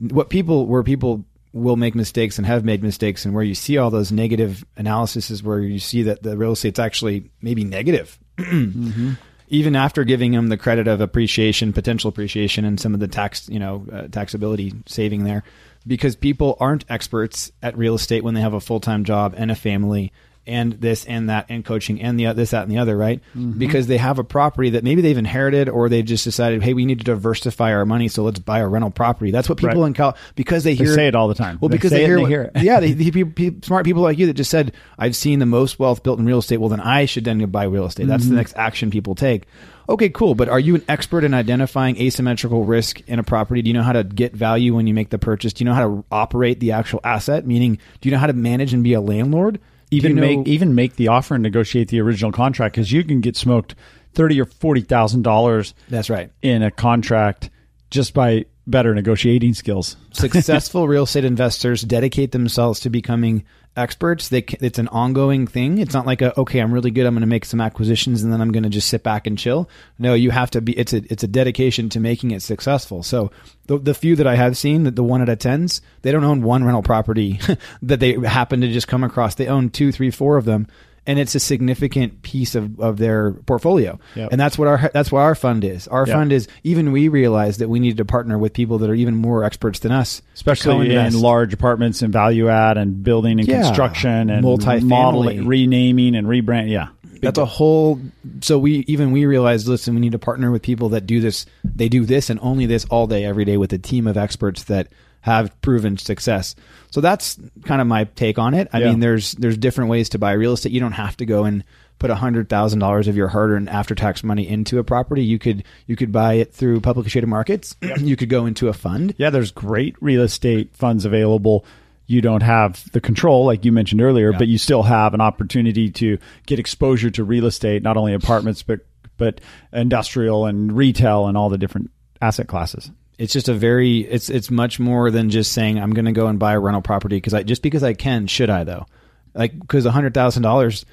What 0.00 0.30
people, 0.30 0.66
where 0.66 0.82
people 0.82 1.24
will 1.52 1.76
make 1.76 1.94
mistakes 1.94 2.38
and 2.38 2.46
have 2.48 2.64
made 2.64 2.82
mistakes, 2.82 3.24
and 3.24 3.32
where 3.32 3.44
you 3.44 3.54
see 3.54 3.78
all 3.78 3.90
those 3.90 4.10
negative 4.10 4.64
analyses 4.76 5.30
is 5.30 5.44
where 5.44 5.60
you 5.60 5.78
see 5.78 6.02
that 6.02 6.24
the 6.24 6.36
real 6.36 6.50
estate's 6.54 6.80
actually 6.80 7.30
maybe 7.40 7.62
negative 7.62 8.18
mm-hmm. 8.36 9.12
Even 9.48 9.76
after 9.76 10.04
giving 10.04 10.32
them 10.32 10.48
the 10.48 10.56
credit 10.56 10.88
of 10.88 11.00
appreciation, 11.00 11.72
potential 11.72 12.08
appreciation, 12.08 12.64
and 12.64 12.80
some 12.80 12.94
of 12.94 13.00
the 13.00 13.08
tax, 13.08 13.48
you 13.48 13.58
know, 13.58 13.86
uh, 13.92 14.02
taxability 14.04 14.76
saving 14.88 15.24
there, 15.24 15.44
because 15.86 16.16
people 16.16 16.56
aren't 16.60 16.84
experts 16.88 17.52
at 17.62 17.76
real 17.76 17.94
estate 17.94 18.24
when 18.24 18.34
they 18.34 18.40
have 18.40 18.54
a 18.54 18.60
full 18.60 18.80
time 18.80 19.04
job 19.04 19.34
and 19.36 19.50
a 19.50 19.54
family 19.54 20.12
and 20.46 20.72
this 20.74 21.04
and 21.04 21.28
that 21.28 21.46
and 21.48 21.64
coaching 21.64 22.00
and 22.00 22.18
the 22.18 22.32
this 22.32 22.50
that 22.50 22.62
and 22.62 22.70
the 22.70 22.78
other, 22.78 22.96
right? 22.96 23.20
Because 23.58 23.86
they 23.86 23.96
have 23.98 24.18
a 24.18 24.24
property 24.24 24.70
that 24.70 24.84
maybe 24.84 25.02
they've 25.02 25.18
inherited 25.18 25.68
or 25.68 25.88
they've 25.88 26.04
just 26.04 26.24
decided, 26.24 26.62
hey, 26.62 26.74
we 26.74 26.84
need 26.84 26.98
to 26.98 27.04
diversify 27.04 27.72
our 27.72 27.84
money, 27.84 28.08
so 28.08 28.22
let's 28.22 28.38
buy 28.38 28.60
a 28.60 28.68
rental 28.68 28.90
property. 28.90 29.30
That's 29.30 29.48
what 29.48 29.58
people 29.58 29.80
Right. 29.82 29.88
in 29.88 29.94
Cal 29.94 30.16
because 30.34 30.64
they 30.64 30.74
They 30.74 30.84
hear 30.84 30.94
say 30.94 31.06
it 31.08 31.14
all 31.14 31.28
the 31.28 31.34
time. 31.34 31.58
Well, 31.60 31.68
They 31.68 31.76
because 31.76 31.90
they, 31.90 32.04
it 32.04 32.06
hear, 32.06 32.16
and 32.18 32.26
they 32.26 32.30
hear 32.30 32.42
it. 32.54 32.62
yeah, 32.62 32.80
they, 32.80 32.92
they, 32.92 33.24
pe- 33.24 33.60
smart 33.62 33.84
people 33.84 34.02
like 34.02 34.18
you 34.18 34.26
that 34.26 34.34
just 34.34 34.50
said, 34.50 34.72
I've 34.98 35.16
seen 35.16 35.38
the 35.38 35.46
most 35.46 35.78
wealth 35.78 36.02
built 36.02 36.18
in 36.18 36.26
real 36.26 36.38
estate. 36.38 36.58
Well, 36.58 36.68
then 36.68 36.80
I 36.80 37.04
should 37.06 37.24
then 37.24 37.38
go 37.38 37.46
buy 37.46 37.64
real 37.64 37.86
estate. 37.86 38.06
That's 38.06 38.24
Mm-hmm. 38.24 38.30
the 38.32 38.36
next 38.36 38.54
action 38.56 38.90
people 38.90 39.14
take. 39.14 39.46
Okay, 39.88 40.08
cool. 40.08 40.34
But 40.34 40.48
are 40.48 40.58
you 40.58 40.74
an 40.74 40.82
expert 40.88 41.22
in 41.22 41.32
identifying 41.32 41.96
asymmetrical 42.00 42.64
risk 42.64 43.00
in 43.06 43.18
a 43.20 43.22
property? 43.22 43.62
Do 43.62 43.68
you 43.68 43.74
know 43.74 43.84
how 43.84 43.92
to 43.92 44.02
get 44.02 44.32
value 44.34 44.74
when 44.74 44.86
you 44.88 44.94
make 44.94 45.10
the 45.10 45.18
purchase? 45.18 45.52
Do 45.52 45.62
you 45.62 45.68
know 45.68 45.74
how 45.74 45.86
to 45.88 46.04
operate 46.10 46.58
the 46.58 46.72
actual 46.72 47.00
asset? 47.04 47.46
Meaning, 47.46 47.78
do 48.00 48.08
you 48.08 48.10
know 48.12 48.18
how 48.18 48.26
to 48.26 48.32
manage 48.32 48.74
and 48.74 48.82
be 48.82 48.94
a 48.94 49.00
landlord? 49.00 49.60
Even 49.90 50.10
you 50.10 50.14
know- 50.16 50.20
make 50.38 50.48
even 50.48 50.74
make 50.74 50.96
the 50.96 51.08
offer 51.08 51.34
and 51.34 51.42
negotiate 51.42 51.88
the 51.88 52.00
original 52.00 52.32
contract 52.32 52.74
because 52.74 52.90
you 52.92 53.04
can 53.04 53.20
get 53.20 53.36
smoked 53.36 53.74
thirty 54.14 54.40
or 54.40 54.44
forty 54.46 54.80
thousand 54.80 55.22
dollars 55.22 55.74
That's 55.88 56.10
right. 56.10 56.30
in 56.42 56.62
a 56.62 56.70
contract 56.70 57.50
just 57.90 58.14
by 58.14 58.46
better 58.66 58.94
negotiating 58.94 59.54
skills. 59.54 59.96
Successful 60.12 60.88
real 60.88 61.04
estate 61.04 61.24
investors 61.24 61.82
dedicate 61.82 62.32
themselves 62.32 62.80
to 62.80 62.90
becoming 62.90 63.44
experts. 63.76 64.28
They, 64.28 64.44
it's 64.60 64.78
an 64.78 64.88
ongoing 64.88 65.46
thing. 65.46 65.78
It's 65.78 65.94
not 65.94 66.06
like 66.06 66.22
a 66.22 66.38
okay, 66.40 66.60
I'm 66.60 66.72
really 66.72 66.90
good. 66.90 67.06
I'm 67.06 67.14
going 67.14 67.20
to 67.20 67.26
make 67.26 67.44
some 67.44 67.60
acquisitions 67.60 68.22
and 68.22 68.32
then 68.32 68.40
I'm 68.40 68.52
going 68.52 68.62
to 68.62 68.68
just 68.68 68.88
sit 68.88 69.02
back 69.02 69.26
and 69.26 69.38
chill. 69.38 69.68
No, 69.98 70.14
you 70.14 70.30
have 70.30 70.50
to 70.52 70.60
be. 70.60 70.76
It's 70.78 70.92
a 70.92 71.02
it's 71.12 71.22
a 71.22 71.28
dedication 71.28 71.88
to 71.90 72.00
making 72.00 72.30
it 72.30 72.42
successful. 72.42 73.02
So 73.02 73.30
the 73.66 73.78
the 73.78 73.94
few 73.94 74.16
that 74.16 74.26
I 74.26 74.36
have 74.36 74.56
seen, 74.56 74.84
that 74.84 74.96
the 74.96 75.04
one 75.04 75.22
out 75.22 75.28
of 75.28 75.38
tens, 75.38 75.80
they 76.02 76.12
don't 76.12 76.24
own 76.24 76.42
one 76.42 76.64
rental 76.64 76.82
property 76.82 77.40
that 77.82 78.00
they 78.00 78.14
happen 78.14 78.60
to 78.60 78.72
just 78.72 78.88
come 78.88 79.04
across. 79.04 79.34
They 79.34 79.48
own 79.48 79.70
two, 79.70 79.92
three, 79.92 80.10
four 80.10 80.36
of 80.36 80.44
them. 80.44 80.66
And 81.06 81.18
it's 81.18 81.34
a 81.34 81.40
significant 81.40 82.22
piece 82.22 82.54
of, 82.54 82.80
of 82.80 82.96
their 82.98 83.32
portfolio, 83.32 83.98
Yep. 84.16 84.28
and 84.32 84.40
that's 84.40 84.58
what 84.58 84.66
our 84.68 84.90
that's 84.92 85.12
what 85.12 85.20
our 85.20 85.34
fund 85.34 85.64
is. 85.64 85.86
Our 85.88 86.06
Yep. 86.06 86.16
fund 86.16 86.32
is 86.32 86.48
even 86.64 86.90
we 86.92 87.08
realized 87.08 87.60
that 87.60 87.68
we 87.68 87.78
needed 87.80 87.98
to 87.98 88.04
partner 88.04 88.38
with 88.38 88.52
people 88.52 88.78
that 88.78 88.90
are 88.90 88.94
even 88.94 89.14
more 89.14 89.44
experts 89.44 89.78
than 89.78 89.92
us, 89.92 90.20
especially 90.34 90.94
in 90.94 91.20
large 91.20 91.52
apartments 91.54 92.02
and 92.02 92.12
value 92.12 92.48
add 92.48 92.76
and 92.76 93.02
building 93.04 93.38
and 93.38 93.48
Yeah. 93.48 93.62
construction 93.62 94.30
and 94.30 94.44
Multifamily. 94.44 94.82
modeling, 94.82 95.46
renaming 95.46 96.16
and 96.16 96.26
rebrand. 96.26 96.70
Yeah, 96.70 96.88
That's 97.22 97.38
a 97.38 97.44
whole. 97.46 98.00
So 98.40 98.58
we 98.58 98.84
even 98.88 99.12
we 99.12 99.24
realized, 99.26 99.68
listen, 99.68 99.94
we 99.94 100.00
need 100.00 100.12
to 100.12 100.18
partner 100.18 100.50
with 100.50 100.62
people 100.62 100.88
that 100.90 101.06
do 101.06 101.20
this. 101.20 101.46
They 101.64 101.88
do 101.88 102.04
this 102.04 102.30
and 102.30 102.38
only 102.42 102.66
this 102.66 102.84
all 102.86 103.06
day, 103.06 103.24
every 103.24 103.44
day, 103.44 103.56
with 103.56 103.72
a 103.72 103.78
team 103.78 104.06
of 104.06 104.16
experts 104.16 104.64
that 104.64 104.88
have 105.26 105.60
proven 105.60 105.98
success. 105.98 106.54
So 106.92 107.00
that's 107.00 107.36
kind 107.64 107.80
of 107.80 107.88
my 107.88 108.04
take 108.04 108.38
on 108.38 108.54
it. 108.54 108.68
I 108.72 108.78
Yeah. 108.78 108.90
mean, 108.90 109.00
there's 109.00 109.32
there's 109.32 109.58
different 109.58 109.90
ways 109.90 110.08
to 110.10 110.18
buy 110.20 110.32
real 110.32 110.52
estate. 110.52 110.70
You 110.70 110.78
don't 110.78 110.92
have 110.92 111.16
to 111.16 111.26
go 111.26 111.42
and 111.44 111.64
put 111.98 112.10
hundred 112.10 112.48
thousand 112.48 112.78
dollars 112.78 113.08
of 113.08 113.16
your 113.16 113.26
hard-earned 113.26 113.68
after-tax 113.68 114.22
money 114.22 114.46
into 114.48 114.78
a 114.78 114.84
property. 114.84 115.24
You 115.24 115.40
could 115.40 115.64
you 115.88 115.96
could 115.96 116.12
buy 116.12 116.34
it 116.34 116.52
through 116.54 116.80
publicly 116.80 117.10
traded 117.10 117.28
markets. 117.28 117.74
you 117.98 118.14
could 118.14 118.28
go 118.28 118.46
into 118.46 118.68
a 118.68 118.72
fund. 118.72 119.14
yeah. 119.18 119.30
There's 119.30 119.50
great 119.50 119.96
real 120.00 120.22
estate 120.22 120.76
funds 120.76 121.04
available. 121.04 121.64
You 122.06 122.20
don't 122.20 122.44
have 122.44 122.88
the 122.92 123.00
control, 123.00 123.46
like 123.46 123.64
you 123.64 123.72
mentioned 123.72 124.00
earlier, 124.00 124.32
but 124.32 124.46
you 124.46 124.58
still 124.58 124.84
have 124.84 125.12
an 125.12 125.20
opportunity 125.20 125.90
to 125.90 126.18
get 126.46 126.60
exposure 126.60 127.10
to 127.10 127.24
real 127.24 127.46
estate, 127.46 127.82
not 127.82 127.96
only 127.96 128.14
apartments, 128.14 128.62
but 128.62 128.86
but 129.16 129.40
industrial 129.72 130.46
and 130.46 130.70
retail 130.76 131.26
and 131.26 131.36
all 131.36 131.48
the 131.48 131.58
different 131.58 131.90
asset 132.22 132.46
classes. 132.46 132.92
It's 133.18 133.32
just 133.32 133.48
a 133.48 133.54
very 133.54 134.00
it's 134.00 134.28
it's 134.28 134.50
much 134.50 134.78
more 134.78 135.10
than 135.10 135.30
just 135.30 135.52
saying 135.52 135.78
I'm 135.78 135.92
going 135.92 136.04
to 136.04 136.12
go 136.12 136.26
and 136.26 136.38
buy 136.38 136.52
a 136.54 136.60
rental 136.60 136.82
property 136.82 137.16
because 137.16 137.34
I 137.34 137.42
just 137.42 137.62
because 137.62 137.82
I 137.82 137.94
can 137.94 138.26
should 138.26 138.50
I 138.50 138.64
though 138.64 138.86
like 139.34 139.58
because 139.58 139.86
a 139.86 139.90
hundred 139.90 140.14
thousand 140.14 140.42
dollars 140.42 140.84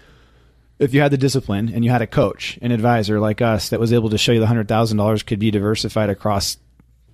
if 0.79 0.93
you 0.93 1.01
had 1.01 1.12
the 1.12 1.17
discipline 1.17 1.71
and 1.73 1.83
you 1.83 1.91
had 1.91 2.01
a 2.01 2.07
coach 2.07 2.57
an 2.62 2.71
advisor 2.71 3.19
like 3.19 3.41
us 3.41 3.69
that 3.69 3.79
was 3.79 3.93
able 3.93 4.09
to 4.09 4.17
show 4.17 4.31
you 4.31 4.39
the 4.39 4.47
hundred 4.47 4.67
thousand 4.67 4.97
dollars 4.97 5.23
could 5.23 5.39
be 5.39 5.51
diversified 5.51 6.09
across 6.09 6.57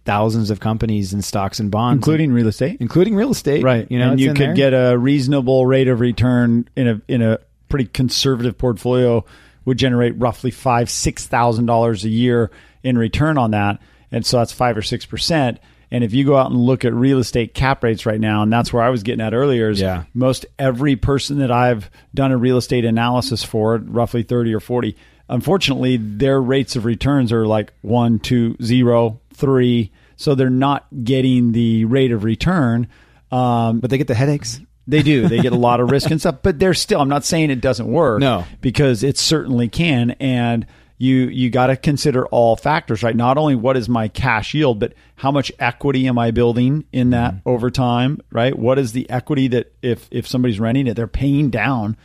thousands 0.06 0.50
of 0.50 0.60
companies 0.60 1.14
and 1.14 1.24
stocks 1.24 1.60
and 1.60 1.70
bonds 1.70 2.00
including 2.00 2.32
real 2.32 2.48
estate. 2.48 2.78
including 2.80 3.16
real 3.16 3.32
estate 3.32 3.64
right? 3.64 3.90
you 3.92 4.00
know 4.00 4.12
and 4.12 4.20
you 4.20 4.34
could 4.34 4.50
there. 4.50 4.54
get 4.54 4.74
a 4.74 4.98
reasonable 4.98 5.66
rate 5.66 5.88
of 5.88 6.00
return 6.00 6.68
in 6.76 6.88
a 6.88 7.02
in 7.08 7.22
a 7.22 7.40
pretty 7.68 7.86
conservative 7.86 8.58
portfolio 8.58 9.24
would 9.66 9.78
generate 9.78 10.18
roughly 10.18 10.52
five 10.52 10.90
six 10.90 11.28
thousand 11.28 11.66
dollars 11.68 12.04
a 12.04 12.10
year 12.10 12.50
in 12.84 12.98
return 12.98 13.38
on 13.38 13.52
that, 13.52 13.80
and 14.12 14.26
so 14.26 14.38
that's 14.38 14.52
five 14.54 14.78
or 14.78 14.82
six 14.82 15.06
percent. 15.06 15.60
And 15.92 16.04
if 16.04 16.14
you 16.14 16.24
go 16.24 16.38
out 16.38 16.52
and 16.52 16.60
look 16.60 16.86
at 16.86 16.94
real 16.94 17.18
estate 17.18 17.56
cap 17.56 17.84
rates 17.84 18.06
right 18.06 18.20
now, 18.20 18.44
and 18.44 18.54
that's 18.54 18.72
where 18.72 18.84
I 18.84 18.90
was 18.90 19.02
getting 19.02 19.22
at 19.26 19.34
earlier, 19.34 19.70
is 19.72 19.82
Yeah. 19.82 20.04
most 20.14 20.46
every 20.60 20.96
person 20.96 21.40
that 21.40 21.52
I've 21.52 21.90
done 22.14 22.32
a 22.32 22.38
real 22.38 22.58
estate 22.58 22.86
analysis 22.86 23.44
for, 23.44 23.78
roughly 23.78 24.22
30 24.22 24.54
or 24.54 24.60
40, 24.60 24.96
unfortunately, 25.30 25.98
their 25.98 26.42
rates 26.42 26.76
of 26.76 26.86
returns 26.86 27.32
are 27.32 27.48
like 27.48 27.74
one, 27.82 28.20
two, 28.20 28.56
zero, 28.62 29.20
three. 29.34 29.92
So 30.16 30.36
they're 30.36 30.50
not 30.50 30.86
getting 31.04 31.54
the 31.54 31.86
rate 31.86 32.12
of 32.12 32.24
return. 32.24 32.88
Um, 33.32 33.80
but 33.80 33.90
they 33.90 33.98
get 33.98 34.08
the 34.08 34.16
headaches 34.16 34.60
they 34.88 35.04
do. 35.04 35.28
They 35.28 35.40
get 35.40 35.54
a 35.54 35.58
lot 35.58 35.80
of 35.80 35.92
risk 35.92 36.10
and 36.12 36.20
stuff, 36.20 36.38
but 36.42 36.58
they're 36.60 36.74
still. 36.74 37.00
I'm 37.00 37.10
not 37.10 37.24
saying 37.24 37.52
it 37.52 37.62
doesn't 37.62 37.88
work. 37.88 38.20
No. 38.20 38.46
because 38.60 39.04
it 39.04 39.18
certainly 39.18 39.70
can. 39.70 40.12
And 40.20 40.66
you 41.02 41.28
you 41.30 41.50
got 41.50 41.68
to 41.68 41.78
consider 41.78 42.28
all 42.28 42.56
factors, 42.58 43.02
right? 43.02 43.16
Not 43.16 43.38
only 43.38 43.56
what 43.56 43.78
is 43.78 43.88
my 43.90 44.10
cash 44.10 44.54
yield, 44.54 44.80
but 44.80 44.94
how 45.16 45.32
much 45.32 45.50
equity 45.58 46.08
am 46.08 46.20
I 46.20 46.32
building 46.32 46.84
in 46.92 47.12
that 47.12 47.36
mm-hmm. 47.36 47.50
over 47.50 47.72
time, 47.72 48.20
right? 48.32 48.56
What 48.56 48.78
is 48.78 48.92
the 48.92 49.10
equity 49.10 49.48
that 49.48 49.74
if 49.82 50.08
if 50.12 50.28
somebody's 50.28 50.60
renting 50.60 50.88
it, 50.88 50.96
they're 50.96 51.08
paying 51.08 51.50
down 51.50 51.96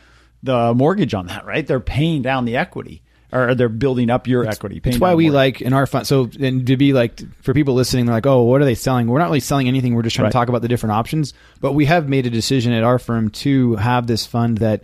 the 0.41 0.73
mortgage 0.73 1.13
on 1.13 1.27
that, 1.27 1.45
right? 1.45 1.67
They're 1.67 1.79
paying 1.81 2.21
down 2.21 2.45
the 2.45 2.55
equity, 2.55 3.01
or 3.33 3.53
they're 3.53 3.67
building 3.67 4.09
up 4.09 4.27
your 4.27 4.47
equity. 4.47 4.79
That's 4.79 4.97
why 4.99 5.13
we 5.15 5.25
mortgage. 5.25 5.35
like 5.35 5.61
in 5.61 5.73
our 5.73 5.85
fund. 5.87 6.07
So, 6.07 6.29
and 6.39 6.65
to 6.67 6.77
be 6.77 6.93
like 6.93 7.19
for 7.43 7.53
people 7.53 7.73
listening, 7.73 8.05
they're 8.05 8.15
like, 8.15 8.25
"Oh, 8.25 8.43
what 8.43 8.61
are 8.61 8.65
they 8.65 8.75
selling?" 8.75 9.07
We're 9.07 9.19
not 9.19 9.25
really 9.25 9.41
selling 9.41 9.67
anything. 9.67 9.93
We're 9.93 10.03
just 10.03 10.15
trying 10.15 10.25
Right. 10.25 10.31
to 10.31 10.37
talk 10.37 10.47
about 10.47 10.61
the 10.61 10.69
different 10.69 10.93
options. 10.93 11.33
But 11.59 11.73
we 11.73 11.83
have 11.85 12.07
made 12.07 12.25
a 12.27 12.29
decision 12.29 12.71
at 12.71 12.83
our 12.85 12.97
firm 12.97 13.29
to 13.31 13.75
have 13.75 14.07
this 14.07 14.25
fund 14.25 14.59
that 14.59 14.83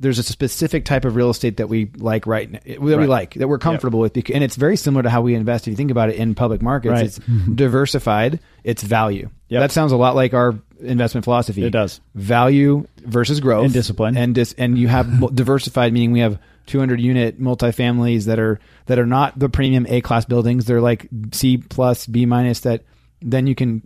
there's 0.00 0.18
a 0.18 0.22
specific 0.22 0.84
type 0.84 1.04
of 1.04 1.14
real 1.14 1.30
estate 1.30 1.58
that 1.58 1.68
we 1.68 1.90
like 1.98 2.26
right 2.26 2.50
now, 2.50 2.58
that 2.66 2.80
we 2.80 3.06
like 3.06 3.34
that 3.34 3.46
we're 3.48 3.58
comfortable 3.58 4.00
with, 4.00 4.14
bec- 4.14 4.30
and 4.30 4.42
it's 4.42 4.56
very 4.56 4.76
similar 4.76 5.02
to 5.02 5.10
how 5.10 5.20
we 5.20 5.34
invest. 5.34 5.66
If 5.68 5.72
you 5.72 5.76
think 5.76 5.90
about 5.90 6.08
it 6.08 6.16
in 6.16 6.34
public 6.34 6.62
markets, 6.62 6.90
Right. 6.92 7.04
it's 7.04 7.20
diversified, 7.54 8.40
it's 8.64 8.82
value. 8.82 9.28
Yep. 9.48 9.60
That 9.60 9.72
sounds 9.72 9.92
a 9.92 9.96
lot 9.96 10.14
like 10.14 10.34
our 10.34 10.54
investment 10.80 11.24
philosophy. 11.24 11.64
It 11.64 11.70
does. 11.70 12.00
value 12.14 12.86
versus 13.04 13.40
growth 13.40 13.64
And 13.66 13.72
discipline. 13.72 14.16
and 14.16 14.34
dis- 14.34 14.54
and 14.58 14.78
you 14.78 14.88
have 14.88 15.34
diversified 15.34 15.92
meaning 15.92 16.12
we 16.12 16.20
have 16.20 16.38
200 16.66 17.00
unit 17.00 17.40
multifamilies 17.40 18.26
that 18.26 18.38
are 18.38 18.58
that 18.86 18.98
are 18.98 19.06
not 19.06 19.38
the 19.38 19.48
premium 19.48 19.86
A 19.88 20.00
class 20.00 20.24
buildings 20.24 20.64
they're 20.66 20.80
like 20.80 21.08
C 21.32 21.56
plus 21.58 22.06
B 22.06 22.26
minus 22.26 22.60
that 22.60 22.82
then 23.22 23.46
you 23.46 23.54
can 23.54 23.82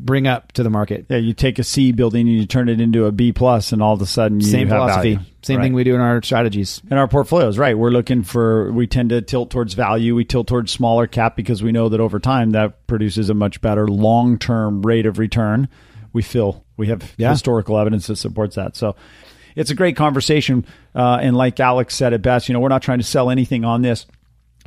bring 0.00 0.26
up 0.28 0.52
to 0.52 0.62
the 0.62 0.70
market 0.70 1.06
Yeah, 1.10 1.16
you 1.16 1.32
take 1.34 1.58
a 1.58 1.64
C 1.64 1.90
building 1.92 2.28
and 2.28 2.38
you 2.38 2.46
turn 2.46 2.68
it 2.68 2.80
into 2.80 3.06
a 3.06 3.12
B 3.12 3.32
plus, 3.32 3.72
and 3.72 3.82
all 3.82 3.92
of 3.94 4.00
a 4.00 4.06
sudden 4.06 4.40
you 4.40 4.46
same 4.46 4.68
philosophy 4.68 5.14
value. 5.16 5.28
same 5.42 5.56
Right. 5.58 5.64
thing 5.64 5.72
we 5.72 5.82
do 5.84 5.94
in 5.94 6.00
our 6.00 6.22
strategies 6.22 6.80
in 6.90 6.96
our 6.96 7.08
portfolios, 7.08 7.58
right? 7.58 7.76
We're 7.76 7.90
looking 7.90 8.22
for, 8.22 8.70
we 8.72 8.86
tend 8.86 9.10
to 9.10 9.20
tilt 9.22 9.50
towards 9.50 9.74
value. 9.74 10.14
We 10.14 10.24
tilt 10.24 10.46
towards 10.46 10.70
smaller 10.72 11.06
cap 11.06 11.34
because 11.36 11.62
we 11.62 11.72
know 11.72 11.88
that 11.88 12.00
over 12.00 12.18
time 12.20 12.50
that 12.52 12.86
produces 12.86 13.28
a 13.28 13.34
much 13.34 13.60
better 13.60 13.88
long 13.88 14.38
term 14.38 14.82
rate 14.82 15.04
of 15.06 15.18
return. 15.18 15.68
We 16.12 16.22
feel 16.22 16.64
we 16.76 16.86
have 16.86 17.12
Yeah. 17.16 17.30
historical 17.30 17.76
evidence 17.78 18.06
that 18.06 18.16
supports 18.16 18.54
that. 18.56 18.76
So 18.76 18.94
it's 19.56 19.70
a 19.70 19.74
great 19.74 19.96
conversation. 19.96 20.64
Uh, 20.94 21.18
and 21.20 21.36
like 21.36 21.58
Alex 21.58 21.94
said 21.96 22.12
at 22.12 22.22
best, 22.22 22.48
you 22.48 22.52
know, 22.52 22.60
we're 22.60 22.68
not 22.68 22.82
trying 22.82 22.98
to 22.98 23.04
sell 23.04 23.30
anything 23.30 23.64
on 23.64 23.82
this. 23.82 24.06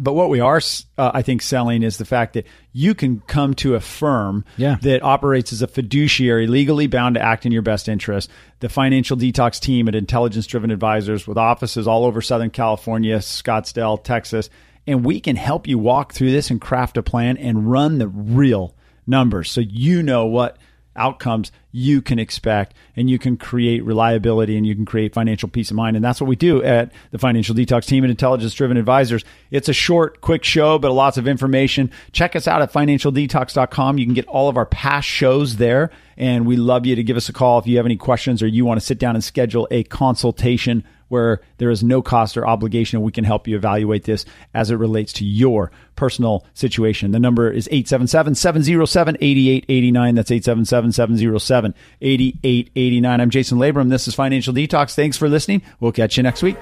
But 0.04 0.14
what 0.14 0.30
we 0.30 0.40
are, 0.40 0.60
uh, 0.98 1.12
I 1.14 1.22
think, 1.22 1.44
selling 1.44 1.84
is 1.84 1.98
the 1.98 2.06
fact 2.06 2.34
that 2.34 2.48
you 2.74 2.96
can 2.96 3.22
come 3.28 3.54
to 3.56 3.76
a 3.76 3.80
firm 3.80 4.44
Yeah. 4.58 4.78
that 4.82 5.04
operates 5.04 5.54
as 5.54 5.62
a 5.62 5.68
fiduciary, 5.68 6.48
legally 6.48 6.88
bound 6.88 7.16
to 7.16 7.22
act 7.22 7.46
in 7.46 7.52
your 7.52 7.62
best 7.62 7.88
interest. 7.88 8.28
The 8.62 8.70
financial 8.70 9.16
detox 9.16 9.60
team 9.60 9.88
at 9.88 9.94
Intelligence 9.94 10.48
Driven 10.48 10.72
Advisors, 10.72 11.28
with 11.28 11.38
offices 11.38 11.88
all 11.88 12.04
over 12.06 12.20
Southern 12.20 12.50
California, 12.50 13.18
Scottsdale, 13.20 14.04
Texas, 14.04 14.50
and 14.88 15.06
we 15.06 15.20
can 15.20 15.36
help 15.36 15.68
you 15.68 15.78
walk 15.78 16.14
through 16.14 16.32
this 16.32 16.50
and 16.50 16.60
craft 16.60 16.98
a 16.98 17.04
plan 17.04 17.38
and 17.38 17.70
run 17.72 18.00
the 18.00 18.08
real 18.08 18.74
numbers 19.06 19.52
so 19.52 19.62
you 19.62 20.02
know 20.02 20.26
what 20.26 20.58
outcomes 20.96 21.52
you 21.72 22.02
can 22.02 22.20
expect 22.20 22.76
and 22.96 23.10
you 23.10 23.18
can 23.18 23.38
create 23.38 23.84
reliability 23.86 24.58
and 24.58 24.68
you 24.68 24.76
can 24.76 24.86
create 24.86 25.14
financial 25.14 25.48
peace 25.48 25.72
of 25.72 25.78
mind. 25.78 25.96
And 25.96 26.04
that's 26.04 26.20
what 26.20 26.28
we 26.28 26.36
do 26.36 26.62
at 26.64 26.92
the 27.12 27.18
financial 27.18 27.56
detox 27.56 27.86
team 27.86 28.04
and 28.04 28.12
intelligence 28.12 28.54
driven 28.54 28.78
advisors. 28.78 29.24
It's 29.52 29.70
a 29.70 29.74
short 29.74 30.22
quick 30.22 30.44
show 30.44 30.78
but 30.78 30.92
lots 30.92 31.18
of 31.18 31.28
information. 31.28 31.92
Check 32.12 32.36
us 32.36 32.48
out 32.48 32.62
at 32.62 32.74
financialdetox.com 32.74 33.98
you 33.98 34.06
can 34.06 34.14
get 34.14 34.28
all 34.28 34.50
of 34.50 34.58
our 34.58 34.66
past 34.66 35.08
shows 35.08 35.58
there 35.58 35.92
and 36.18 36.46
we 36.46 36.56
love 36.56 36.86
you 36.86 36.96
to 36.96 37.04
give 37.04 37.18
us 37.18 37.30
a 37.30 37.34
call 37.34 37.60
if 37.60 37.68
you 37.68 37.78
have 37.78 37.86
any 37.86 37.96
questions 37.96 38.44
or 38.44 38.48
you 38.48 38.66
want 38.66 38.80
to 38.80 38.86
sit 38.86 39.00
down 39.00 39.16
and 39.16 39.24
schedule 39.24 39.68
a 39.72 39.84
consultation 39.84 40.84
where 41.12 41.42
there 41.58 41.70
is 41.70 41.84
no 41.84 42.02
cost 42.02 42.38
or 42.38 42.48
obligation. 42.48 43.02
We 43.02 43.12
can 43.12 43.24
help 43.24 43.48
you 43.48 43.56
evaluate 43.56 44.06
this 44.06 44.26
as 44.54 44.72
it 44.72 44.76
relates 44.76 45.14
to 45.14 45.26
your 45.26 45.72
personal 45.96 46.46
situation. 46.54 47.12
The 47.12 47.20
number 47.20 47.52
is 47.52 47.68
877 47.72 48.36
707 48.36 49.18
8889. 49.20 50.16
That's 50.16 50.32
877 50.32 50.92
707 50.94 51.76
8889. 52.02 53.22
I'm 53.22 53.30
Jason 53.30 53.58
Labrum. 53.58 53.90
This 53.90 54.08
is 54.08 54.16
Financial 54.16 54.54
Detox. 54.54 54.96
Thanks 54.96 55.18
for 55.18 55.30
listening. 55.30 55.62
We'll 55.80 55.92
catch 55.92 56.18
you 56.18 56.24
next 56.24 56.42
week. 56.42 56.58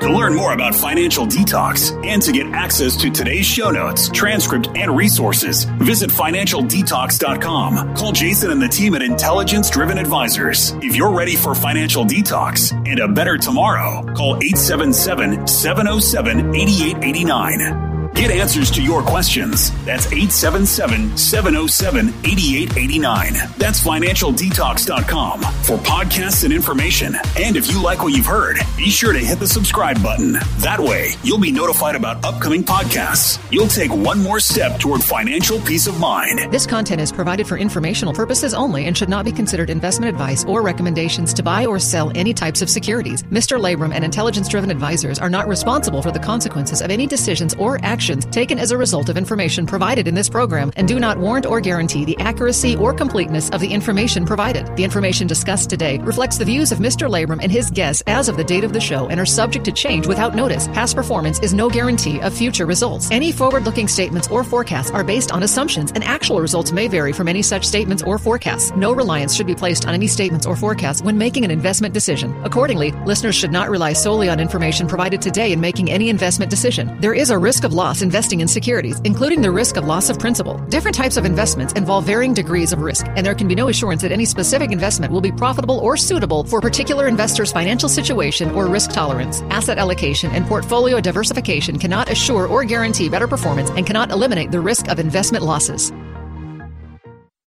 To 0.00 0.10
learn 0.10 0.34
more 0.34 0.54
about 0.54 0.74
Financial 0.74 1.26
Detox 1.26 1.92
and 2.06 2.22
to 2.22 2.32
get 2.32 2.46
access 2.54 2.96
to 2.96 3.10
today's 3.10 3.44
show 3.44 3.70
notes, 3.70 4.08
transcript, 4.08 4.68
and 4.74 4.96
resources, 4.96 5.64
visit 5.64 6.08
financialdetox.com. 6.10 7.94
Call 7.94 8.12
Jason 8.12 8.50
and 8.50 8.62
the 8.62 8.68
team 8.68 8.94
at 8.94 9.02
Intelligence 9.02 9.68
Driven 9.68 9.98
Advisors. 9.98 10.70
If 10.80 10.96
you're 10.96 11.12
ready 11.12 11.36
for 11.36 11.54
financial 11.54 12.04
detox 12.04 12.72
and 12.88 12.98
a 12.98 13.08
better 13.08 13.36
tomorrow, 13.36 14.02
call 14.14 14.36
877 14.36 15.46
707 15.46 16.54
8889. 16.54 17.89
Get 18.14 18.32
answers 18.32 18.70
to 18.72 18.82
your 18.82 19.02
questions. 19.02 19.70
That's 19.84 20.06
877 20.06 21.16
707 21.16 22.08
8889. 22.08 23.34
That's 23.56 23.82
financialdetox.com 23.82 25.40
for 25.40 25.78
podcasts 25.78 26.44
and 26.44 26.52
information. 26.52 27.14
And 27.38 27.56
if 27.56 27.70
you 27.70 27.80
like 27.80 28.02
what 28.02 28.12
you've 28.12 28.26
heard, 28.26 28.58
be 28.76 28.90
sure 28.90 29.12
to 29.12 29.18
hit 29.18 29.38
the 29.38 29.46
subscribe 29.46 30.02
button. 30.02 30.32
That 30.58 30.80
way, 30.80 31.10
you'll 31.22 31.40
be 31.40 31.52
notified 31.52 31.94
about 31.94 32.22
upcoming 32.24 32.64
podcasts. 32.64 33.38
You'll 33.50 33.68
take 33.68 33.92
one 33.92 34.20
more 34.22 34.40
step 34.40 34.80
toward 34.80 35.02
financial 35.02 35.60
peace 35.60 35.86
of 35.86 35.98
mind. 36.00 36.52
This 36.52 36.66
content 36.66 37.00
is 37.00 37.12
provided 37.12 37.46
for 37.46 37.56
informational 37.56 38.12
purposes 38.12 38.54
only 38.54 38.86
and 38.86 38.98
should 38.98 39.08
not 39.08 39.24
be 39.24 39.32
considered 39.32 39.70
investment 39.70 40.10
advice 40.10 40.44
or 40.44 40.62
recommendations 40.62 41.32
to 41.34 41.42
buy 41.42 41.64
or 41.64 41.78
sell 41.78 42.10
any 42.16 42.34
types 42.34 42.60
of 42.60 42.68
securities. 42.68 43.22
Mr. 43.24 43.58
Labrum 43.58 43.94
and 43.94 44.04
intelligence 44.04 44.48
driven 44.48 44.70
advisors 44.70 45.18
are 45.18 45.30
not 45.30 45.46
responsible 45.46 46.02
for 46.02 46.10
the 46.10 46.18
consequences 46.18 46.82
of 46.82 46.90
any 46.90 47.06
decisions 47.06 47.54
or 47.54 47.78
actions 47.84 47.99
actions 48.00 48.24
taken 48.24 48.58
as 48.58 48.70
a 48.70 48.78
result 48.78 49.10
of 49.10 49.18
information 49.18 49.66
provided 49.66 50.08
in 50.08 50.14
this 50.14 50.30
program 50.30 50.72
and 50.76 50.88
do 50.88 50.98
not 50.98 51.18
warrant 51.18 51.44
or 51.44 51.60
guarantee 51.60 52.06
the 52.06 52.16
accuracy 52.18 52.74
or 52.76 52.94
completeness 52.94 53.50
of 53.50 53.60
the 53.60 53.70
information 53.70 54.24
provided. 54.24 54.74
The 54.74 54.84
information 54.84 55.26
discussed 55.26 55.68
today 55.68 55.98
reflects 55.98 56.38
the 56.38 56.46
views 56.46 56.72
of 56.72 56.78
Mr. 56.78 57.10
Labrum 57.10 57.40
and 57.42 57.52
his 57.52 57.70
guests 57.70 58.02
as 58.06 58.30
of 58.30 58.38
the 58.38 58.44
date 58.44 58.64
of 58.64 58.72
the 58.72 58.80
show 58.80 59.06
and 59.08 59.20
are 59.20 59.26
subject 59.26 59.66
to 59.66 59.72
change 59.72 60.06
without 60.06 60.34
notice. 60.34 60.66
Past 60.68 60.96
performance 60.96 61.40
is 61.40 61.52
no 61.52 61.68
guarantee 61.68 62.22
of 62.22 62.32
future 62.32 62.64
results. 62.64 63.10
Any 63.10 63.32
forward 63.32 63.64
looking 63.64 63.86
statements 63.86 64.28
or 64.28 64.44
forecasts 64.44 64.90
are 64.92 65.04
based 65.04 65.30
on 65.30 65.42
assumptions, 65.42 65.92
and 65.94 66.02
actual 66.02 66.40
results 66.40 66.72
may 66.72 66.88
vary 66.88 67.12
from 67.12 67.28
any 67.28 67.42
such 67.42 67.66
statements 67.66 68.02
or 68.02 68.18
forecasts. 68.18 68.70
No 68.76 68.92
reliance 68.92 69.34
should 69.34 69.46
be 69.46 69.54
placed 69.54 69.86
on 69.86 69.92
any 69.92 70.06
statements 70.06 70.46
or 70.46 70.56
forecasts 70.56 71.02
when 71.02 71.18
making 71.18 71.44
an 71.44 71.50
investment 71.50 71.92
decision. 71.92 72.34
Accordingly, 72.44 72.92
listeners 73.04 73.34
should 73.34 73.52
not 73.52 73.68
rely 73.68 73.92
solely 73.92 74.30
on 74.30 74.40
information 74.40 74.88
provided 74.88 75.20
today 75.20 75.52
in 75.52 75.60
making 75.60 75.90
any 75.90 76.08
investment 76.08 76.50
decision. 76.50 76.98
There 77.02 77.12
is 77.12 77.28
a 77.28 77.36
risk 77.36 77.64
of 77.64 77.74
loss 77.74 77.89
loss 77.90 78.02
investing 78.02 78.40
in 78.40 78.46
securities, 78.46 79.00
including 79.02 79.42
the 79.42 79.50
risk 79.50 79.76
of 79.76 79.84
loss 79.84 80.10
of 80.10 80.18
principal. 80.18 80.58
Different 80.68 80.96
types 80.96 81.16
of 81.16 81.24
investments 81.24 81.72
involve 81.72 82.04
varying 82.04 82.32
degrees 82.32 82.72
of 82.72 82.82
risk, 82.82 83.06
and 83.16 83.26
there 83.26 83.34
can 83.34 83.48
be 83.48 83.56
no 83.56 83.68
assurance 83.68 84.02
that 84.02 84.12
any 84.12 84.24
specific 84.24 84.70
investment 84.70 85.12
will 85.12 85.20
be 85.20 85.32
profitable 85.32 85.80
or 85.80 85.96
suitable 85.96 86.44
for 86.44 86.60
a 86.60 86.62
particular 86.62 87.08
investor's 87.08 87.50
financial 87.50 87.88
situation 87.88 88.48
or 88.52 88.68
risk 88.68 88.92
tolerance. 88.92 89.42
Asset 89.50 89.76
allocation 89.76 90.30
and 90.30 90.46
portfolio 90.46 91.00
diversification 91.00 91.80
cannot 91.80 92.08
assure 92.08 92.46
or 92.46 92.64
guarantee 92.64 93.08
better 93.08 93.26
performance 93.26 93.70
and 93.70 93.84
cannot 93.84 94.12
eliminate 94.12 94.52
the 94.52 94.60
risk 94.60 94.86
of 94.86 95.00
investment 95.00 95.44
losses. 95.44 95.90